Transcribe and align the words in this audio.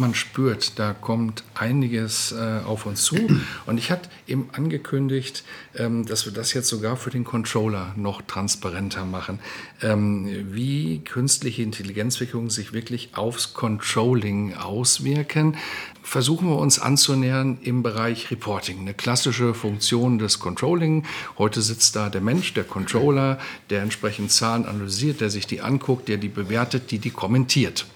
Man 0.00 0.14
spürt, 0.14 0.78
da 0.78 0.92
kommt 0.92 1.44
einiges 1.54 2.32
äh, 2.32 2.60
auf 2.64 2.86
uns 2.86 3.02
zu. 3.04 3.16
Und 3.66 3.78
ich 3.78 3.90
hatte 3.90 4.08
eben 4.26 4.48
angekündigt, 4.52 5.44
ähm, 5.76 6.06
dass 6.06 6.26
wir 6.26 6.32
das 6.32 6.52
jetzt 6.54 6.68
sogar 6.68 6.96
für 6.96 7.10
den 7.10 7.22
Controller 7.24 7.92
noch 7.96 8.22
transparenter 8.22 9.04
machen, 9.04 9.38
ähm, 9.82 10.28
wie 10.52 11.00
künstliche 11.04 11.62
Intelligenzwirkungen 11.62 12.50
sich 12.50 12.72
wirklich 12.72 13.10
aufs 13.14 13.54
Controlling 13.54 14.54
auswirken. 14.54 15.56
Versuchen 16.02 16.48
wir 16.48 16.56
uns 16.56 16.78
anzunähern 16.78 17.58
im 17.62 17.82
Bereich 17.82 18.30
Reporting, 18.30 18.80
eine 18.80 18.94
klassische 18.94 19.54
Funktion 19.54 20.18
des 20.18 20.38
Controlling. 20.38 21.04
Heute 21.38 21.60
sitzt 21.60 21.94
da 21.94 22.08
der 22.08 22.22
Mensch, 22.22 22.54
der 22.54 22.64
Controller, 22.64 23.38
der 23.68 23.82
entsprechend 23.82 24.32
Zahlen 24.32 24.64
analysiert, 24.64 25.20
der 25.20 25.30
sich 25.30 25.46
die 25.46 25.60
anguckt, 25.60 26.08
der 26.08 26.16
die 26.16 26.28
bewertet, 26.28 26.90
die 26.90 26.98
die 26.98 27.10
kommentiert. 27.10 27.86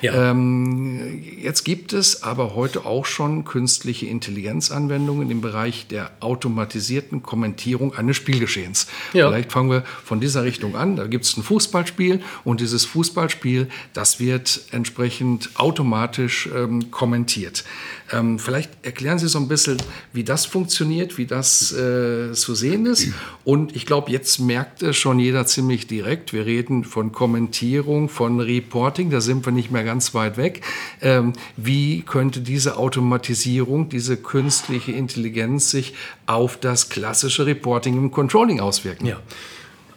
Ja. 0.00 0.30
Ähm, 0.30 1.22
jetzt 1.40 1.64
gibt 1.64 1.92
es 1.92 2.22
aber 2.22 2.54
heute 2.54 2.84
auch 2.84 3.06
schon 3.06 3.44
künstliche 3.44 4.06
Intelligenzanwendungen 4.06 5.30
im 5.30 5.40
Bereich 5.40 5.86
der 5.86 6.10
automatisierten 6.20 7.22
Kommentierung 7.22 7.94
eines 7.94 8.16
Spielgeschehens. 8.16 8.86
Ja. 9.12 9.28
Vielleicht 9.28 9.52
fangen 9.52 9.70
wir 9.70 9.84
von 10.04 10.20
dieser 10.20 10.44
Richtung 10.44 10.76
an. 10.76 10.96
Da 10.96 11.06
gibt 11.06 11.24
es 11.24 11.36
ein 11.36 11.42
Fußballspiel 11.42 12.20
und 12.44 12.60
dieses 12.60 12.84
Fußballspiel, 12.84 13.68
das 13.92 14.18
wird 14.18 14.62
entsprechend 14.72 15.50
automatisch 15.54 16.48
ähm, 16.54 16.90
kommentiert. 16.90 17.64
Ähm, 18.12 18.38
vielleicht 18.38 18.70
erklären 18.82 19.18
Sie 19.18 19.28
so 19.28 19.38
ein 19.38 19.48
bisschen, 19.48 19.78
wie 20.12 20.24
das 20.24 20.44
funktioniert, 20.46 21.16
wie 21.16 21.26
das 21.26 21.72
äh, 21.72 22.32
zu 22.32 22.54
sehen 22.54 22.86
ist. 22.86 23.08
Und 23.44 23.74
ich 23.74 23.86
glaube, 23.86 24.10
jetzt 24.10 24.38
merkt 24.38 24.82
es 24.82 24.96
schon 24.96 25.18
jeder 25.18 25.46
ziemlich 25.46 25.86
direkt. 25.86 26.32
Wir 26.32 26.44
reden 26.44 26.84
von 26.84 27.12
Kommentierung, 27.12 28.08
von 28.08 28.40
Reporting. 28.40 29.10
Da 29.10 29.20
sind 29.20 29.46
wir 29.46 29.52
nicht 29.52 29.61
mehr 29.70 29.84
ganz 29.84 30.14
weit 30.14 30.36
weg. 30.36 30.62
Ähm, 31.00 31.32
wie 31.56 32.02
könnte 32.02 32.40
diese 32.40 32.76
Automatisierung, 32.76 33.88
diese 33.88 34.16
künstliche 34.16 34.92
Intelligenz 34.92 35.70
sich 35.70 35.94
auf 36.26 36.58
das 36.58 36.88
klassische 36.88 37.46
Reporting 37.46 37.96
im 37.96 38.10
Controlling 38.10 38.60
auswirken? 38.60 39.06
Ja. 39.06 39.20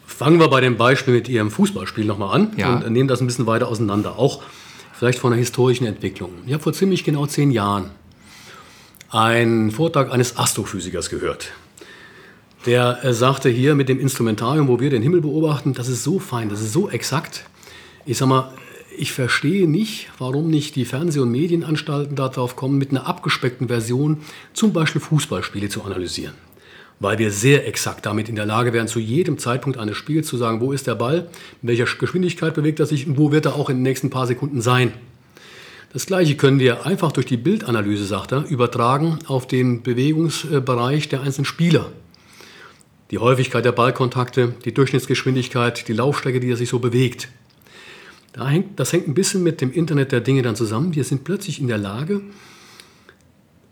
Fangen 0.05 0.39
wir 0.39 0.47
bei 0.47 0.61
dem 0.61 0.77
Beispiel 0.77 1.15
mit 1.15 1.27
Ihrem 1.27 1.51
Fußballspiel 1.51 2.05
nochmal 2.05 2.35
an 2.35 2.53
ja. 2.57 2.75
und 2.75 2.91
nehmen 2.91 3.07
das 3.07 3.21
ein 3.21 3.27
bisschen 3.27 3.47
weiter 3.47 3.67
auseinander. 3.67 4.17
Auch 4.17 4.43
vielleicht 4.93 5.19
von 5.19 5.31
der 5.31 5.39
historischen 5.39 5.85
Entwicklung. 5.85 6.31
Ich 6.45 6.53
habe 6.53 6.63
vor 6.63 6.73
ziemlich 6.73 7.03
genau 7.03 7.25
zehn 7.25 7.51
Jahren 7.51 7.91
einen 9.09 9.71
Vortrag 9.71 10.11
eines 10.11 10.37
Astrophysikers 10.37 11.09
gehört. 11.09 11.51
Der 12.65 13.03
äh, 13.03 13.13
sagte 13.13 13.49
hier 13.49 13.75
mit 13.75 13.89
dem 13.89 13.99
Instrumentarium, 13.99 14.67
wo 14.67 14.79
wir 14.79 14.89
den 14.89 15.01
Himmel 15.01 15.21
beobachten, 15.21 15.73
das 15.73 15.87
ist 15.87 16.03
so 16.03 16.19
fein, 16.19 16.49
das 16.49 16.61
ist 16.61 16.73
so 16.73 16.89
exakt. 16.89 17.45
Ich 18.05 18.17
sag 18.17 18.27
mal, 18.27 18.51
ich 18.97 19.11
verstehe 19.11 19.67
nicht, 19.67 20.09
warum 20.17 20.49
nicht 20.49 20.75
die 20.75 20.85
Fernseh- 20.85 21.19
und 21.19 21.31
Medienanstalten 21.31 22.15
darauf 22.15 22.55
kommen, 22.55 22.77
mit 22.77 22.91
einer 22.91 23.07
abgespeckten 23.07 23.67
Version 23.67 24.21
zum 24.53 24.73
Beispiel 24.73 25.01
Fußballspiele 25.01 25.69
zu 25.69 25.83
analysieren. 25.83 26.33
Weil 26.99 27.17
wir 27.17 27.31
sehr 27.31 27.67
exakt 27.67 28.05
damit 28.05 28.29
in 28.29 28.35
der 28.35 28.45
Lage 28.45 28.73
wären, 28.73 28.87
zu 28.87 28.99
jedem 28.99 29.37
Zeitpunkt 29.37 29.77
eines 29.77 29.97
Spiels 29.97 30.27
zu 30.27 30.37
sagen, 30.37 30.61
wo 30.61 30.71
ist 30.71 30.87
der 30.87 30.95
Ball, 30.95 31.27
in 31.61 31.67
welcher 31.67 31.85
Geschwindigkeit 31.85 32.53
bewegt 32.53 32.79
er 32.79 32.85
sich 32.85 33.05
und 33.05 33.17
wo 33.17 33.31
wird 33.31 33.45
er 33.45 33.55
auch 33.55 33.69
in 33.69 33.77
den 33.77 33.83
nächsten 33.83 34.09
paar 34.09 34.27
Sekunden 34.27 34.61
sein. 34.61 34.93
Das 35.91 36.05
gleiche 36.05 36.35
können 36.35 36.59
wir 36.59 36.85
einfach 36.85 37.11
durch 37.11 37.25
die 37.25 37.37
Bildanalyse, 37.37 38.05
sagt 38.05 38.33
er, 38.33 38.45
übertragen 38.49 39.19
auf 39.27 39.47
den 39.47 39.81
Bewegungsbereich 39.81 41.07
der 41.09 41.21
einzelnen 41.21 41.45
Spieler. 41.45 41.91
Die 43.11 43.19
Häufigkeit 43.19 43.63
der 43.63 43.71
Ballkontakte, 43.71 44.55
die 44.65 44.73
Durchschnittsgeschwindigkeit, 44.73 45.87
die 45.87 45.93
Laufstrecke, 45.93 46.39
die 46.39 46.51
er 46.51 46.57
sich 46.57 46.69
so 46.69 46.79
bewegt. 46.79 47.29
Da 48.35 48.49
hängt, 48.49 48.81
das 48.81 48.91
hängt 48.91 49.07
ein 49.07 49.13
bisschen 49.13 49.43
mit 49.43 49.61
dem 49.61 49.71
Internet 49.71 50.11
der 50.11 50.19
Dinge 50.19 50.41
dann 50.41 50.57
zusammen. 50.57 50.93
Wir 50.93 51.05
sind 51.05 51.23
plötzlich 51.23 51.61
in 51.61 51.69
der 51.69 51.77
Lage, 51.77 52.19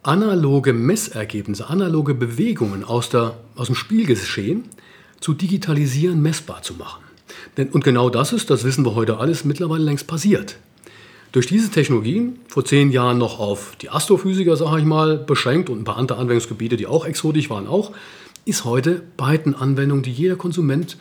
analoge 0.04 0.72
Messergebnisse, 0.72 1.70
analoge 1.70 2.14
Bewegungen 2.14 2.86
aus, 2.86 3.10
der, 3.10 3.38
aus 3.56 3.68
dem 3.68 3.76
Spielgeschehen 3.76 4.64
zu 5.20 5.34
digitalisieren, 5.34 6.22
messbar 6.22 6.62
zu 6.62 6.76
machen. 6.76 7.04
Denn, 7.58 7.72
und 7.72 7.84
genau 7.84 8.10
das 8.10 8.32
ist, 8.32 8.50
das 8.50 8.64
wissen 8.64 8.86
wir 8.86 8.96
heute 8.96 9.18
alles, 9.18 9.44
mittlerweile 9.44 9.84
längst 9.84 10.08
passiert. 10.08 10.56
Durch 11.34 11.48
diese 11.48 11.70
Technologien, 11.70 12.40
vor 12.48 12.64
zehn 12.64 12.90
Jahren 12.90 13.18
noch 13.18 13.40
auf 13.40 13.76
die 13.82 13.90
Astrophysiker, 13.90 14.56
sage 14.56 14.80
ich 14.80 14.86
mal, 14.86 15.18
beschränkt 15.18 15.70
und 15.70 15.82
ein 15.82 15.84
paar 15.84 15.98
andere 15.98 16.20
Anwendungsgebiete, 16.20 16.78
die 16.78 16.88
auch 16.88 17.06
exotisch 17.06 17.50
waren, 17.50 17.68
auch, 17.68 17.92
ist 18.46 18.64
heute 18.64 19.04
Python 19.18 19.56
Anwendung, 19.56 20.04
die 20.04 20.12
jeder 20.12 20.38
Konsument 20.38 20.96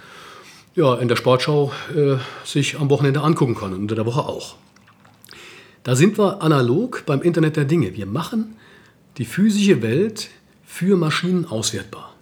ja, 0.75 0.95
in 0.97 1.09
der 1.09 1.17
Sportschau 1.17 1.73
äh, 1.95 2.17
sich 2.45 2.79
am 2.79 2.91
Wochenende 2.91 3.21
angucken 3.21 3.55
kann 3.55 3.73
und 3.73 3.81
unter 3.81 3.95
der 3.95 4.07
Woche 4.07 4.21
auch. 4.21 4.57
Da 5.85 5.97
sind 5.97 6.19
wir 6.19 6.43
analog 6.43 7.05
beim 7.07 7.23
Internet 7.23 7.57
der 7.57 7.65
Dinge. 7.65 7.95
Wir 7.95 8.07
machen 8.07 8.57
die 9.19 9.25
physische 9.25 9.83
Welt 9.83 10.31
für 10.65 10.97
Maschinen 10.97 11.45
auswertbar. 11.45 12.15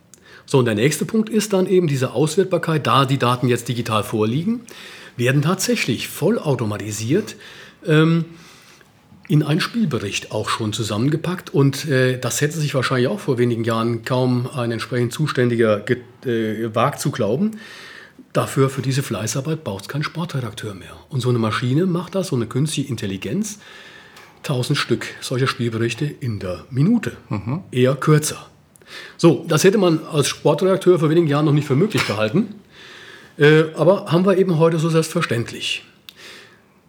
So, 0.47 0.59
und 0.59 0.65
der 0.65 0.75
nächste 0.75 1.05
Punkt 1.05 1.28
ist 1.28 1.53
dann 1.53 1.66
eben 1.66 1.87
diese 1.87 2.12
Auswertbarkeit, 2.12 2.87
da 2.87 3.05
die 3.05 3.19
Daten 3.19 3.49
jetzt 3.49 3.69
digital 3.69 4.03
vorliegen, 4.03 4.62
werden 5.16 5.43
tatsächlich 5.43 6.09
vollautomatisiert 6.09 7.37
ähm, 7.87 8.25
in 9.28 9.44
einen 9.44 9.60
Spielbericht 9.60 10.33
auch 10.33 10.49
schon 10.49 10.72
zusammengepackt. 10.72 11.55
Und 11.55 11.87
äh, 11.87 12.19
das 12.19 12.41
hätte 12.41 12.59
sich 12.59 12.75
wahrscheinlich 12.75 13.06
auch 13.06 13.21
vor 13.21 13.39
wenigen 13.39 13.62
Jahren 13.62 14.05
kaum 14.05 14.50
ein 14.53 14.72
entsprechend 14.72 15.12
Zuständiger 15.12 15.78
gewagt 15.78 16.97
äh, 16.97 17.00
zu 17.00 17.12
glauben. 17.12 17.53
Dafür, 18.33 18.71
für 18.71 18.83
diese 18.83 19.03
Fleißarbeit 19.03 19.65
braucht 19.65 19.83
es 19.83 19.89
keinen 19.89 20.03
Sportredakteur 20.03 20.75
mehr. 20.75 20.97
Und 21.09 21.21
so 21.21 21.29
eine 21.29 21.39
Maschine 21.39 21.87
macht 21.87 22.15
das, 22.15 22.29
so 22.29 22.37
eine 22.37 22.47
künstliche 22.47 22.89
Intelligenz, 22.89 23.59
1000 24.39 24.79
Stück 24.79 25.07
solcher 25.21 25.47
Spielberichte 25.47 26.05
in 26.05 26.39
der 26.39 26.65
Minute. 26.71 27.17
Mhm. 27.29 27.65
Eher 27.73 27.97
kürzer. 27.97 28.47
So, 29.17 29.45
das 29.49 29.65
hätte 29.65 29.79
man 29.79 30.01
als 30.13 30.29
Sportredakteur 30.29 30.99
vor 30.99 31.11
wenigen 31.11 31.27
Jahren 31.27 31.45
noch 31.45 31.53
nicht 31.53 31.67
für 31.67 31.77
möglich 31.77 32.07
gehalten. 32.07 32.55
Äh, 33.39 33.65
aber 33.75 34.07
haben 34.07 34.25
wir 34.27 34.37
eben 34.37 34.59
heute 34.59 34.79
so 34.79 34.89
selbstverständlich. 34.89 35.85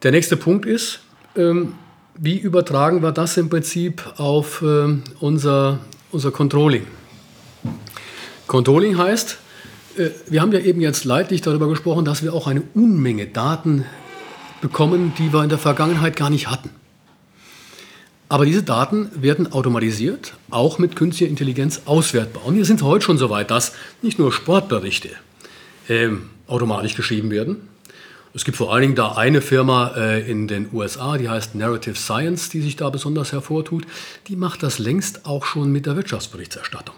Der 0.04 0.12
nächste 0.12 0.38
Punkt 0.38 0.66
ist, 0.66 1.00
ähm, 1.36 1.74
wie 2.16 2.38
übertragen 2.38 3.02
wir 3.02 3.12
das 3.12 3.38
im 3.38 3.50
Prinzip 3.50 4.04
auf 4.18 4.62
ähm, 4.62 5.04
unser, 5.20 5.80
unser 6.12 6.32
Controlling? 6.32 6.86
Controlling 8.48 8.98
heißt, 8.98 9.34
äh, 9.34 9.41
wir 10.28 10.42
haben 10.42 10.52
ja 10.52 10.60
eben 10.60 10.82
jetzt 10.82 11.06
leidlich 11.06 11.42
darüber 11.42 11.68
gesprochen, 11.68 12.06
dass 12.06 12.24
wir 12.24 12.34
auch 12.34 12.48
eine 12.48 12.64
Unmenge 12.74 13.28
Daten 13.28 13.86
bekommen, 14.62 15.14
die 15.18 15.34
wir 15.34 15.44
in 15.44 15.50
der 15.50 15.58
Vergangenheit 15.58 16.16
gar 16.16 16.30
nicht 16.30 16.50
hatten. 16.50 16.70
Aber 18.30 18.46
diese 18.46 18.64
Daten 18.64 19.10
werden 19.16 19.52
automatisiert, 19.52 20.34
auch 20.50 20.80
mit 20.80 20.96
künstlicher 20.96 21.30
Intelligenz 21.30 21.82
auswertbar. 21.86 22.46
Und 22.46 22.56
wir 22.56 22.66
sind 22.66 22.82
heute 22.82 23.04
schon 23.04 23.18
so 23.18 23.30
weit, 23.30 23.52
dass 23.52 23.74
nicht 24.02 24.20
nur 24.20 24.32
Sportberichte 24.32 25.10
ähm, 25.90 26.30
automatisch 26.48 26.96
geschrieben 26.96 27.30
werden, 27.30 27.58
es 28.34 28.46
gibt 28.46 28.56
vor 28.58 28.74
allen 28.74 28.82
Dingen 28.82 28.96
da 28.96 29.14
eine 29.14 29.42
Firma 29.42 29.92
äh, 29.96 30.30
in 30.30 30.48
den 30.48 30.70
USA, 30.72 31.18
die 31.18 31.28
heißt 31.28 31.54
Narrative 31.56 31.96
Science, 31.96 32.50
die 32.50 32.62
sich 32.62 32.78
da 32.78 32.90
besonders 32.90 33.34
hervortut. 33.34 33.86
Die 34.28 34.38
macht 34.38 34.64
das 34.64 34.80
längst 34.80 35.26
auch 35.26 35.44
schon 35.44 35.72
mit 35.72 35.86
der 35.86 35.98
Wirtschaftsberichterstattung. 35.98 36.96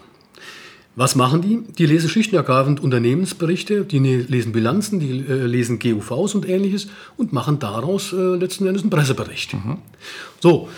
Was 0.96 1.16
machen 1.16 1.42
die? 1.42 1.60
Die 1.74 1.86
lesen 1.86 2.08
schichtenergreifend 2.08 2.80
Unternehmensberichte, 2.80 3.84
die 3.84 4.00
ne-, 4.00 4.22
lesen 4.22 4.52
Bilanzen, 4.52 5.00
die 5.00 5.24
äh, 5.28 5.46
lesen 5.46 5.78
GUVs 5.78 6.34
und 6.34 6.48
ähnliches 6.48 6.88
und 7.16 7.32
machen 7.32 7.58
daraus 7.58 8.12
äh, 8.12 8.16
letzten 8.16 8.66
Endes 8.66 8.82
einen 8.82 8.90
Pressebericht. 8.90 9.54
Mhm. 9.54 9.78
So, 10.40 10.68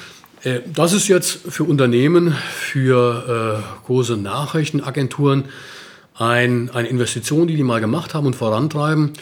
äh, 0.42 0.60
das 0.72 0.94
ist 0.94 1.08
jetzt 1.08 1.40
für 1.48 1.64
Unternehmen, 1.64 2.32
für 2.32 3.62
äh, 3.62 3.86
große 3.86 4.16
Nachrichtenagenturen 4.16 5.44
ein, 6.14 6.70
eine 6.70 6.88
Investition, 6.88 7.46
die 7.46 7.56
die 7.56 7.62
mal 7.62 7.80
gemacht 7.80 8.14
haben 8.14 8.26
und 8.26 8.36
vorantreiben 8.36 9.12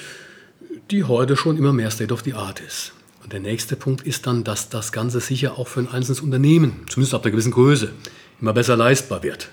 die 0.90 1.04
heute 1.04 1.36
schon 1.36 1.56
immer 1.56 1.72
mehr 1.72 1.90
State 1.90 2.12
of 2.12 2.22
the 2.24 2.34
Art 2.34 2.60
ist. 2.60 2.92
Und 3.22 3.32
der 3.32 3.40
nächste 3.40 3.76
Punkt 3.76 4.02
ist 4.06 4.26
dann, 4.26 4.44
dass 4.44 4.68
das 4.68 4.92
Ganze 4.92 5.20
sicher 5.20 5.58
auch 5.58 5.68
für 5.68 5.80
ein 5.80 5.88
einzelnes 5.88 6.20
Unternehmen, 6.20 6.84
zumindest 6.88 7.14
ab 7.14 7.24
einer 7.24 7.32
gewissen 7.32 7.52
Größe, 7.52 7.90
immer 8.40 8.52
besser 8.52 8.76
leistbar 8.76 9.22
wird. 9.22 9.48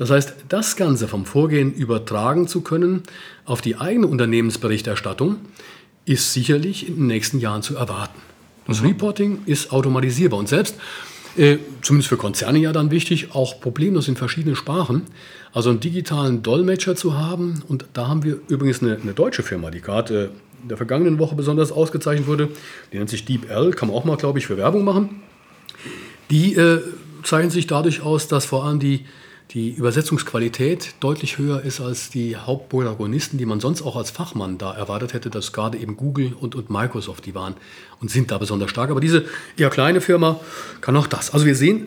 Das 0.00 0.08
heißt, 0.08 0.32
das 0.48 0.76
Ganze 0.76 1.08
vom 1.08 1.26
Vorgehen 1.26 1.74
übertragen 1.74 2.48
zu 2.48 2.62
können 2.62 3.02
auf 3.44 3.60
die 3.60 3.76
eigene 3.76 4.06
Unternehmensberichterstattung, 4.06 5.36
ist 6.06 6.32
sicherlich 6.32 6.88
in 6.88 6.96
den 6.96 7.06
nächsten 7.08 7.38
Jahren 7.38 7.60
zu 7.60 7.76
erwarten. 7.76 8.18
Das 8.66 8.80
mhm. 8.80 8.86
Reporting 8.86 9.42
ist 9.44 9.72
automatisierbar 9.72 10.38
und 10.38 10.48
selbst, 10.48 10.76
äh, 11.36 11.58
zumindest 11.82 12.08
für 12.08 12.16
Konzerne 12.16 12.60
ja 12.60 12.72
dann 12.72 12.90
wichtig, 12.90 13.34
auch 13.34 13.60
problemlos 13.60 14.08
in 14.08 14.16
verschiedenen 14.16 14.56
Sprachen. 14.56 15.02
Also 15.52 15.68
einen 15.68 15.80
digitalen 15.80 16.42
Dolmetscher 16.42 16.96
zu 16.96 17.18
haben. 17.18 17.62
Und 17.68 17.84
da 17.92 18.08
haben 18.08 18.24
wir 18.24 18.40
übrigens 18.48 18.82
eine, 18.82 18.96
eine 18.96 19.12
deutsche 19.12 19.42
Firma, 19.42 19.70
die 19.70 19.82
gerade 19.82 20.30
in 20.62 20.68
der 20.70 20.78
vergangenen 20.78 21.18
Woche 21.18 21.34
besonders 21.34 21.72
ausgezeichnet 21.72 22.26
wurde. 22.26 22.48
Die 22.90 22.96
nennt 22.96 23.10
sich 23.10 23.26
DeepL, 23.26 23.72
kann 23.72 23.88
man 23.88 23.98
auch 23.98 24.06
mal, 24.06 24.16
glaube 24.16 24.38
ich, 24.38 24.46
für 24.46 24.56
Werbung 24.56 24.82
machen. 24.82 25.20
Die 26.30 26.54
äh, 26.54 26.80
zeichnen 27.22 27.50
sich 27.50 27.66
dadurch 27.66 28.00
aus, 28.00 28.28
dass 28.28 28.46
vor 28.46 28.64
allem 28.64 28.80
die 28.80 29.04
die 29.50 29.70
Übersetzungsqualität 29.70 30.94
deutlich 31.00 31.38
höher 31.38 31.62
ist 31.62 31.80
als 31.80 32.08
die 32.08 32.36
Hauptprotagonisten, 32.36 33.36
die 33.36 33.46
man 33.46 33.58
sonst 33.58 33.82
auch 33.82 33.96
als 33.96 34.10
Fachmann 34.10 34.58
da 34.58 34.72
erwartet 34.72 35.12
hätte, 35.12 35.28
dass 35.28 35.52
gerade 35.52 35.76
eben 35.76 35.96
Google 35.96 36.34
und, 36.38 36.54
und 36.54 36.70
Microsoft 36.70 37.26
die 37.26 37.34
waren 37.34 37.54
und 38.00 38.10
sind 38.10 38.30
da 38.30 38.38
besonders 38.38 38.70
stark. 38.70 38.90
Aber 38.90 39.00
diese 39.00 39.24
eher 39.56 39.70
kleine 39.70 40.00
Firma 40.00 40.38
kann 40.80 40.96
auch 40.96 41.08
das. 41.08 41.34
Also 41.34 41.46
wir 41.46 41.56
sehen, 41.56 41.86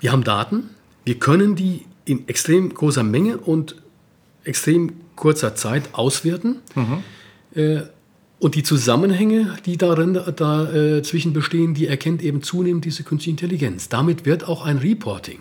wir 0.00 0.12
haben 0.12 0.22
Daten, 0.22 0.68
wir 1.06 1.18
können 1.18 1.56
die 1.56 1.86
in 2.04 2.28
extrem 2.28 2.74
großer 2.74 3.02
Menge 3.02 3.38
und 3.38 3.76
extrem 4.44 4.92
kurzer 5.16 5.54
Zeit 5.54 5.94
auswerten. 5.94 6.56
Mhm. 6.74 7.02
Äh, 7.54 7.82
und 8.38 8.54
die 8.54 8.62
Zusammenhänge, 8.62 9.56
die 9.64 9.78
darin 9.78 10.12
dazwischen 10.12 11.30
äh, 11.30 11.34
bestehen, 11.34 11.72
die 11.72 11.86
erkennt 11.86 12.22
eben 12.22 12.42
zunehmend 12.42 12.84
diese 12.84 13.02
künstliche 13.02 13.30
Intelligenz. 13.30 13.88
Damit 13.88 14.26
wird 14.26 14.46
auch 14.46 14.66
ein 14.66 14.76
Reporting 14.76 15.38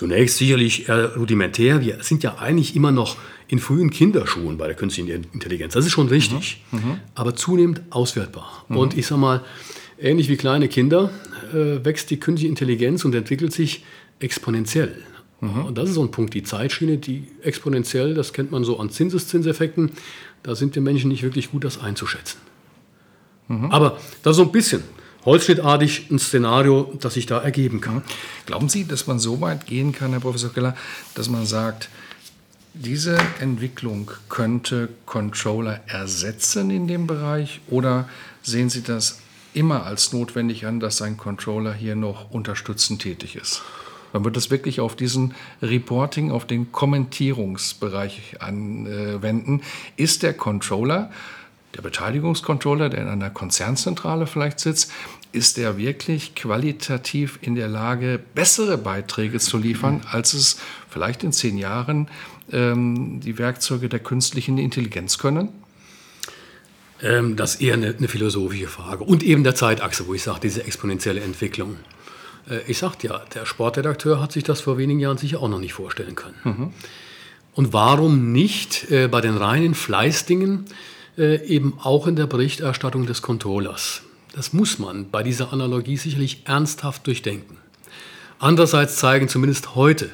Zunächst 0.00 0.38
sicherlich 0.38 0.88
eher 0.88 1.14
rudimentär. 1.14 1.82
Wir 1.82 2.02
sind 2.02 2.22
ja 2.22 2.38
eigentlich 2.38 2.74
immer 2.74 2.90
noch 2.90 3.18
in 3.48 3.58
frühen 3.58 3.90
Kinderschuhen 3.90 4.56
bei 4.56 4.66
der 4.66 4.74
künstlichen 4.74 5.26
Intelligenz. 5.34 5.74
Das 5.74 5.84
ist 5.84 5.92
schon 5.92 6.08
richtig, 6.08 6.62
mhm. 6.70 6.78
mhm. 6.78 7.00
aber 7.14 7.36
zunehmend 7.36 7.82
auswertbar. 7.90 8.64
Mhm. 8.68 8.76
Und 8.78 8.96
ich 8.96 9.06
sage 9.06 9.20
mal, 9.20 9.44
ähnlich 9.98 10.30
wie 10.30 10.38
kleine 10.38 10.68
Kinder 10.68 11.10
äh, 11.52 11.84
wächst 11.84 12.08
die 12.08 12.18
künstliche 12.18 12.48
Intelligenz 12.48 13.04
und 13.04 13.14
entwickelt 13.14 13.52
sich 13.52 13.84
exponentiell. 14.20 15.02
Mhm. 15.42 15.66
Und 15.66 15.76
das 15.76 15.90
ist 15.90 15.96
so 15.96 16.02
ein 16.02 16.10
Punkt, 16.10 16.32
die 16.32 16.44
Zeitschiene, 16.44 16.96
die 16.96 17.24
exponentiell, 17.42 18.14
das 18.14 18.32
kennt 18.32 18.50
man 18.50 18.64
so 18.64 18.78
an 18.78 18.88
Zinseszinseffekten, 18.88 19.90
da 20.42 20.54
sind 20.54 20.74
wir 20.76 20.80
Menschen 20.80 21.08
nicht 21.08 21.22
wirklich 21.22 21.50
gut, 21.50 21.62
das 21.62 21.78
einzuschätzen. 21.78 22.40
Mhm. 23.48 23.70
Aber 23.70 23.98
das 24.22 24.30
ist 24.30 24.36
so 24.38 24.44
ein 24.44 24.52
bisschen 24.52 24.82
holzschnittartig 25.24 26.10
ein 26.10 26.18
Szenario, 26.18 26.92
das 27.00 27.14
sich 27.14 27.26
da 27.26 27.38
ergeben 27.38 27.80
kann. 27.80 28.02
Glauben 28.46 28.68
Sie, 28.68 28.86
dass 28.86 29.06
man 29.06 29.18
so 29.18 29.40
weit 29.40 29.66
gehen 29.66 29.92
kann, 29.92 30.10
Herr 30.10 30.20
Professor 30.20 30.52
Keller, 30.52 30.76
dass 31.14 31.28
man 31.28 31.46
sagt, 31.46 31.88
diese 32.74 33.18
Entwicklung 33.40 34.10
könnte 34.28 34.88
Controller 35.04 35.80
ersetzen 35.86 36.70
in 36.70 36.86
dem 36.86 37.06
Bereich 37.06 37.60
oder 37.68 38.08
sehen 38.42 38.70
Sie 38.70 38.82
das 38.82 39.20
immer 39.52 39.84
als 39.84 40.12
notwendig 40.12 40.66
an, 40.66 40.78
dass 40.78 41.02
ein 41.02 41.16
Controller 41.16 41.74
hier 41.74 41.96
noch 41.96 42.30
unterstützend 42.30 43.02
tätig 43.02 43.36
ist? 43.36 43.62
Man 44.12 44.24
wird 44.24 44.36
das 44.36 44.50
wirklich 44.50 44.80
auf 44.80 44.96
diesen 44.96 45.34
Reporting, 45.62 46.30
auf 46.30 46.46
den 46.46 46.72
Kommentierungsbereich 46.72 48.40
anwenden. 48.40 49.62
Ist 49.96 50.22
der 50.22 50.34
Controller 50.34 51.10
der 51.76 51.82
Beteiligungscontroller, 51.82 52.88
der 52.88 53.02
in 53.02 53.08
einer 53.08 53.30
Konzernzentrale 53.30 54.26
vielleicht 54.26 54.60
sitzt, 54.60 54.92
ist 55.32 55.58
er 55.58 55.76
wirklich 55.76 56.34
qualitativ 56.34 57.38
in 57.42 57.54
der 57.54 57.68
Lage, 57.68 58.20
bessere 58.34 58.76
Beiträge 58.76 59.38
zu 59.38 59.58
liefern, 59.58 60.02
als 60.10 60.34
es 60.34 60.58
vielleicht 60.88 61.22
in 61.22 61.32
zehn 61.32 61.56
Jahren 61.56 62.08
ähm, 62.52 63.20
die 63.20 63.38
Werkzeuge 63.38 63.88
der 63.88 64.00
künstlichen 64.00 64.58
Intelligenz 64.58 65.18
können? 65.18 65.50
Ähm, 67.02 67.36
das 67.36 67.54
ist 67.54 67.60
eher 67.60 67.74
eine, 67.74 67.94
eine, 67.96 68.08
philosophische 68.08 68.66
Frage. 68.66 69.04
Und 69.04 69.22
eben 69.22 69.44
der 69.44 69.54
Zeitachse, 69.54 70.06
wo 70.06 70.14
ich 70.14 70.22
sage, 70.22 70.40
diese 70.42 70.64
exponentielle 70.64 71.20
Entwicklung. 71.20 71.76
Äh, 72.48 72.60
ich 72.66 72.78
sagte 72.78 73.06
ja, 73.08 73.22
der 73.34 73.46
Sportredakteur 73.46 74.20
hat 74.20 74.32
sich 74.32 74.44
das 74.44 74.60
vor 74.60 74.78
wenigen 74.78 75.00
Jahren 75.00 75.18
sicher 75.18 75.40
auch 75.40 75.48
noch 75.48 75.60
nicht 75.60 75.72
vorstellen 75.72 76.14
können. 76.14 76.36
Mhm. 76.44 76.72
Und 77.54 77.72
warum 77.72 78.32
nicht 78.32 78.90
äh, 78.90 79.08
bei 79.08 79.20
den 79.20 79.36
reinen 79.36 79.74
Fleißdingen 79.74 80.66
äh, 81.16 81.44
eben 81.46 81.78
auch 81.82 82.06
in 82.06 82.16
der 82.16 82.26
Berichterstattung 82.26 83.06
des 83.06 83.22
Controllers. 83.22 84.02
Das 84.34 84.52
muss 84.52 84.78
man 84.78 85.10
bei 85.10 85.22
dieser 85.22 85.52
Analogie 85.52 85.96
sicherlich 85.96 86.42
ernsthaft 86.44 87.06
durchdenken. 87.06 87.56
Andererseits 88.38 88.96
zeigen 88.96 89.28
zumindest 89.28 89.74
heute 89.74 90.10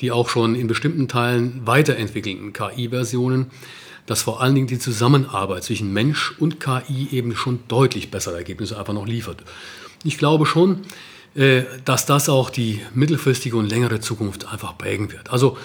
die 0.00 0.12
auch 0.12 0.28
schon 0.28 0.54
in 0.54 0.66
bestimmten 0.66 1.08
Teilen 1.08 1.66
weiterentwickelten 1.66 2.52
KI-Versionen, 2.52 3.46
dass 4.06 4.22
vor 4.22 4.40
allen 4.40 4.54
Dingen 4.54 4.66
die 4.66 4.78
Zusammenarbeit 4.78 5.64
zwischen 5.64 5.92
Mensch 5.92 6.34
und 6.38 6.60
KI 6.60 7.08
eben 7.10 7.34
schon 7.34 7.60
deutlich 7.68 8.10
bessere 8.10 8.36
Ergebnisse 8.36 8.78
einfach 8.78 8.92
noch 8.92 9.06
liefert. 9.06 9.42
Ich 10.04 10.18
glaube 10.18 10.46
schon, 10.46 10.82
äh, 11.34 11.62
dass 11.84 12.06
das 12.06 12.28
auch 12.28 12.50
die 12.50 12.80
mittelfristige 12.94 13.56
und 13.56 13.68
längere 13.68 14.00
Zukunft 14.00 14.46
einfach 14.46 14.78
prägen 14.78 15.10
wird. 15.10 15.30
Also 15.30 15.56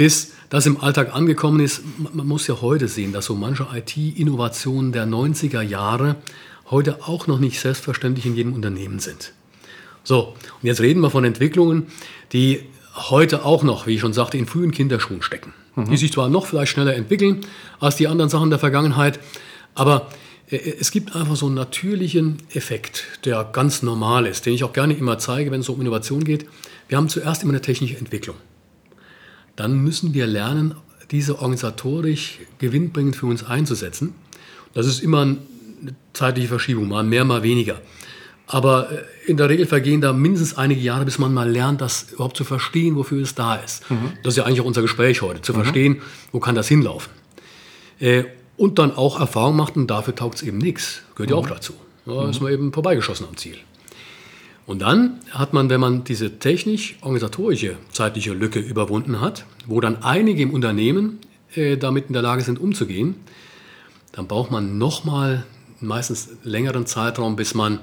bis 0.00 0.32
das 0.48 0.64
im 0.64 0.80
Alltag 0.80 1.14
angekommen 1.14 1.60
ist, 1.60 1.82
man 2.14 2.26
muss 2.26 2.46
ja 2.46 2.62
heute 2.62 2.88
sehen, 2.88 3.12
dass 3.12 3.26
so 3.26 3.34
manche 3.34 3.66
IT-Innovationen 3.70 4.92
der 4.92 5.06
90er 5.06 5.60
Jahre 5.60 6.16
heute 6.70 7.06
auch 7.06 7.26
noch 7.26 7.38
nicht 7.38 7.60
selbstverständlich 7.60 8.24
in 8.24 8.34
jedem 8.34 8.54
Unternehmen 8.54 8.98
sind. 8.98 9.34
So, 10.02 10.28
und 10.28 10.66
jetzt 10.66 10.80
reden 10.80 11.02
wir 11.02 11.10
von 11.10 11.24
Entwicklungen, 11.24 11.88
die 12.32 12.60
heute 13.10 13.44
auch 13.44 13.62
noch, 13.62 13.86
wie 13.86 13.96
ich 13.96 14.00
schon 14.00 14.14
sagte, 14.14 14.38
in 14.38 14.46
frühen 14.46 14.70
Kinderschuhen 14.70 15.20
stecken. 15.20 15.52
Mhm. 15.76 15.90
Die 15.90 15.98
sich 15.98 16.14
zwar 16.14 16.30
noch 16.30 16.46
vielleicht 16.46 16.72
schneller 16.72 16.94
entwickeln 16.94 17.42
als 17.78 17.96
die 17.96 18.08
anderen 18.08 18.30
Sachen 18.30 18.48
der 18.48 18.58
Vergangenheit, 18.58 19.20
aber 19.74 20.08
äh, 20.48 20.56
es 20.80 20.92
gibt 20.92 21.14
einfach 21.14 21.36
so 21.36 21.44
einen 21.44 21.56
natürlichen 21.56 22.38
Effekt, 22.54 23.04
der 23.26 23.44
ganz 23.52 23.82
normal 23.82 24.24
ist, 24.24 24.46
den 24.46 24.54
ich 24.54 24.64
auch 24.64 24.72
gerne 24.72 24.94
immer 24.94 25.18
zeige, 25.18 25.50
wenn 25.50 25.60
es 25.60 25.68
um 25.68 25.78
Innovation 25.78 26.24
geht. 26.24 26.46
Wir 26.88 26.96
haben 26.96 27.10
zuerst 27.10 27.42
immer 27.42 27.52
eine 27.52 27.60
technische 27.60 27.98
Entwicklung 27.98 28.36
dann 29.60 29.82
müssen 29.82 30.14
wir 30.14 30.26
lernen, 30.26 30.74
diese 31.10 31.34
organisatorisch 31.34 32.38
gewinnbringend 32.58 33.14
für 33.14 33.26
uns 33.26 33.44
einzusetzen. 33.44 34.14
Das 34.72 34.86
ist 34.86 35.02
immer 35.02 35.20
eine 35.20 35.38
zeitliche 36.14 36.48
Verschiebung, 36.48 36.88
mal 36.88 37.04
mehr, 37.04 37.26
mal 37.26 37.42
weniger. 37.42 37.78
Aber 38.46 38.90
äh, 38.90 39.04
in 39.26 39.36
der 39.36 39.50
Regel 39.50 39.66
vergehen 39.66 40.00
da 40.00 40.14
mindestens 40.14 40.56
einige 40.56 40.80
Jahre, 40.80 41.04
bis 41.04 41.18
man 41.18 41.34
mal 41.34 41.48
lernt, 41.48 41.82
das 41.82 42.12
überhaupt 42.12 42.38
zu 42.38 42.44
verstehen, 42.44 42.96
wofür 42.96 43.22
es 43.22 43.34
da 43.34 43.56
ist. 43.56 43.88
Mhm. 43.90 44.12
Das 44.22 44.32
ist 44.32 44.38
ja 44.38 44.44
eigentlich 44.44 44.62
auch 44.62 44.64
unser 44.64 44.80
Gespräch 44.80 45.20
heute, 45.20 45.42
zu 45.42 45.52
mhm. 45.52 45.56
verstehen, 45.56 46.02
wo 46.32 46.40
kann 46.40 46.54
das 46.54 46.66
hinlaufen. 46.66 47.12
Äh, 47.98 48.24
und 48.56 48.78
dann 48.78 48.92
auch 48.92 49.20
Erfahrung 49.20 49.56
macht 49.56 49.76
und 49.76 49.88
dafür 49.88 50.14
taugt 50.14 50.36
es 50.36 50.42
eben 50.42 50.56
nichts. 50.56 51.02
Gehört 51.16 51.28
mhm. 51.30 51.36
ja 51.36 51.42
auch 51.42 51.48
dazu. 51.48 51.74
Da 52.06 52.30
ist 52.30 52.40
man 52.40 52.50
eben 52.50 52.72
vorbeigeschossen 52.72 53.26
am 53.28 53.36
Ziel. 53.36 53.58
Und 54.70 54.82
dann 54.82 55.18
hat 55.32 55.52
man, 55.52 55.68
wenn 55.68 55.80
man 55.80 56.04
diese 56.04 56.38
technisch-organisatorische 56.38 57.74
zeitliche 57.90 58.32
Lücke 58.32 58.60
überwunden 58.60 59.20
hat, 59.20 59.44
wo 59.66 59.80
dann 59.80 60.04
einige 60.04 60.42
im 60.42 60.54
Unternehmen 60.54 61.18
äh, 61.56 61.76
damit 61.76 62.06
in 62.06 62.12
der 62.12 62.22
Lage 62.22 62.42
sind, 62.42 62.60
umzugehen, 62.60 63.16
dann 64.12 64.28
braucht 64.28 64.52
man 64.52 64.78
nochmal 64.78 65.44
meistens 65.80 66.28
längeren 66.44 66.86
Zeitraum, 66.86 67.34
bis 67.34 67.52
man 67.54 67.80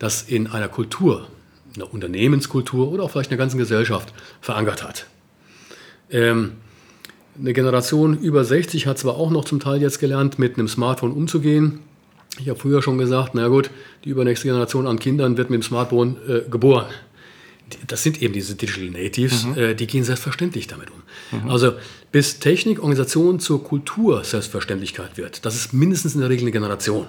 das 0.00 0.22
in 0.22 0.48
einer 0.48 0.66
Kultur, 0.66 1.28
einer 1.76 1.94
Unternehmenskultur 1.94 2.90
oder 2.90 3.04
auch 3.04 3.12
vielleicht 3.12 3.30
einer 3.30 3.38
ganzen 3.38 3.58
Gesellschaft 3.58 4.12
verankert 4.40 4.82
hat. 4.82 5.06
Ähm, 6.10 6.54
eine 7.38 7.52
Generation 7.52 8.18
über 8.18 8.44
60 8.44 8.88
hat 8.88 8.98
zwar 8.98 9.18
auch 9.18 9.30
noch 9.30 9.44
zum 9.44 9.60
Teil 9.60 9.80
jetzt 9.80 10.00
gelernt, 10.00 10.40
mit 10.40 10.58
einem 10.58 10.66
Smartphone 10.66 11.12
umzugehen, 11.12 11.78
ich 12.38 12.48
habe 12.48 12.58
früher 12.58 12.82
schon 12.82 12.98
gesagt, 12.98 13.34
na 13.34 13.48
gut, 13.48 13.70
die 14.04 14.10
übernächste 14.10 14.48
Generation 14.48 14.86
an 14.86 14.98
Kindern 14.98 15.36
wird 15.36 15.50
mit 15.50 15.60
dem 15.60 15.62
Smartphone 15.62 16.16
äh, 16.28 16.48
geboren. 16.48 16.86
Das 17.86 18.02
sind 18.02 18.20
eben 18.20 18.34
diese 18.34 18.56
Digital 18.56 18.90
Natives, 18.90 19.44
mhm. 19.44 19.56
äh, 19.56 19.74
die 19.74 19.86
gehen 19.86 20.04
selbstverständlich 20.04 20.66
damit 20.66 20.88
um. 20.90 21.40
Mhm. 21.40 21.50
Also 21.50 21.72
bis 22.12 22.38
Technik, 22.38 22.78
Organisation 22.78 23.40
zur 23.40 23.64
Kultur 23.64 24.22
Selbstverständlichkeit 24.24 25.16
wird, 25.16 25.44
das 25.46 25.54
ist 25.54 25.72
mindestens 25.72 26.14
in 26.14 26.20
der 26.20 26.30
Regel 26.30 26.44
eine 26.44 26.52
Generation. 26.52 27.06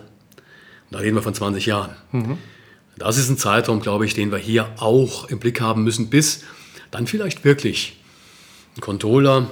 Da 0.91 0.99
reden 0.99 1.15
wir 1.15 1.21
von 1.21 1.33
20 1.33 1.65
Jahren. 1.65 1.91
Mhm. 2.11 2.37
Das 2.97 3.17
ist 3.17 3.29
ein 3.29 3.37
Zeitraum, 3.37 3.81
glaube 3.81 4.05
ich, 4.05 4.13
den 4.13 4.31
wir 4.31 4.37
hier 4.37 4.69
auch 4.77 5.29
im 5.29 5.39
Blick 5.39 5.59
haben 5.59 5.83
müssen, 5.83 6.09
bis 6.09 6.43
dann 6.91 7.07
vielleicht 7.07 7.43
wirklich 7.43 7.97
ein 8.77 8.81
Controller 8.81 9.49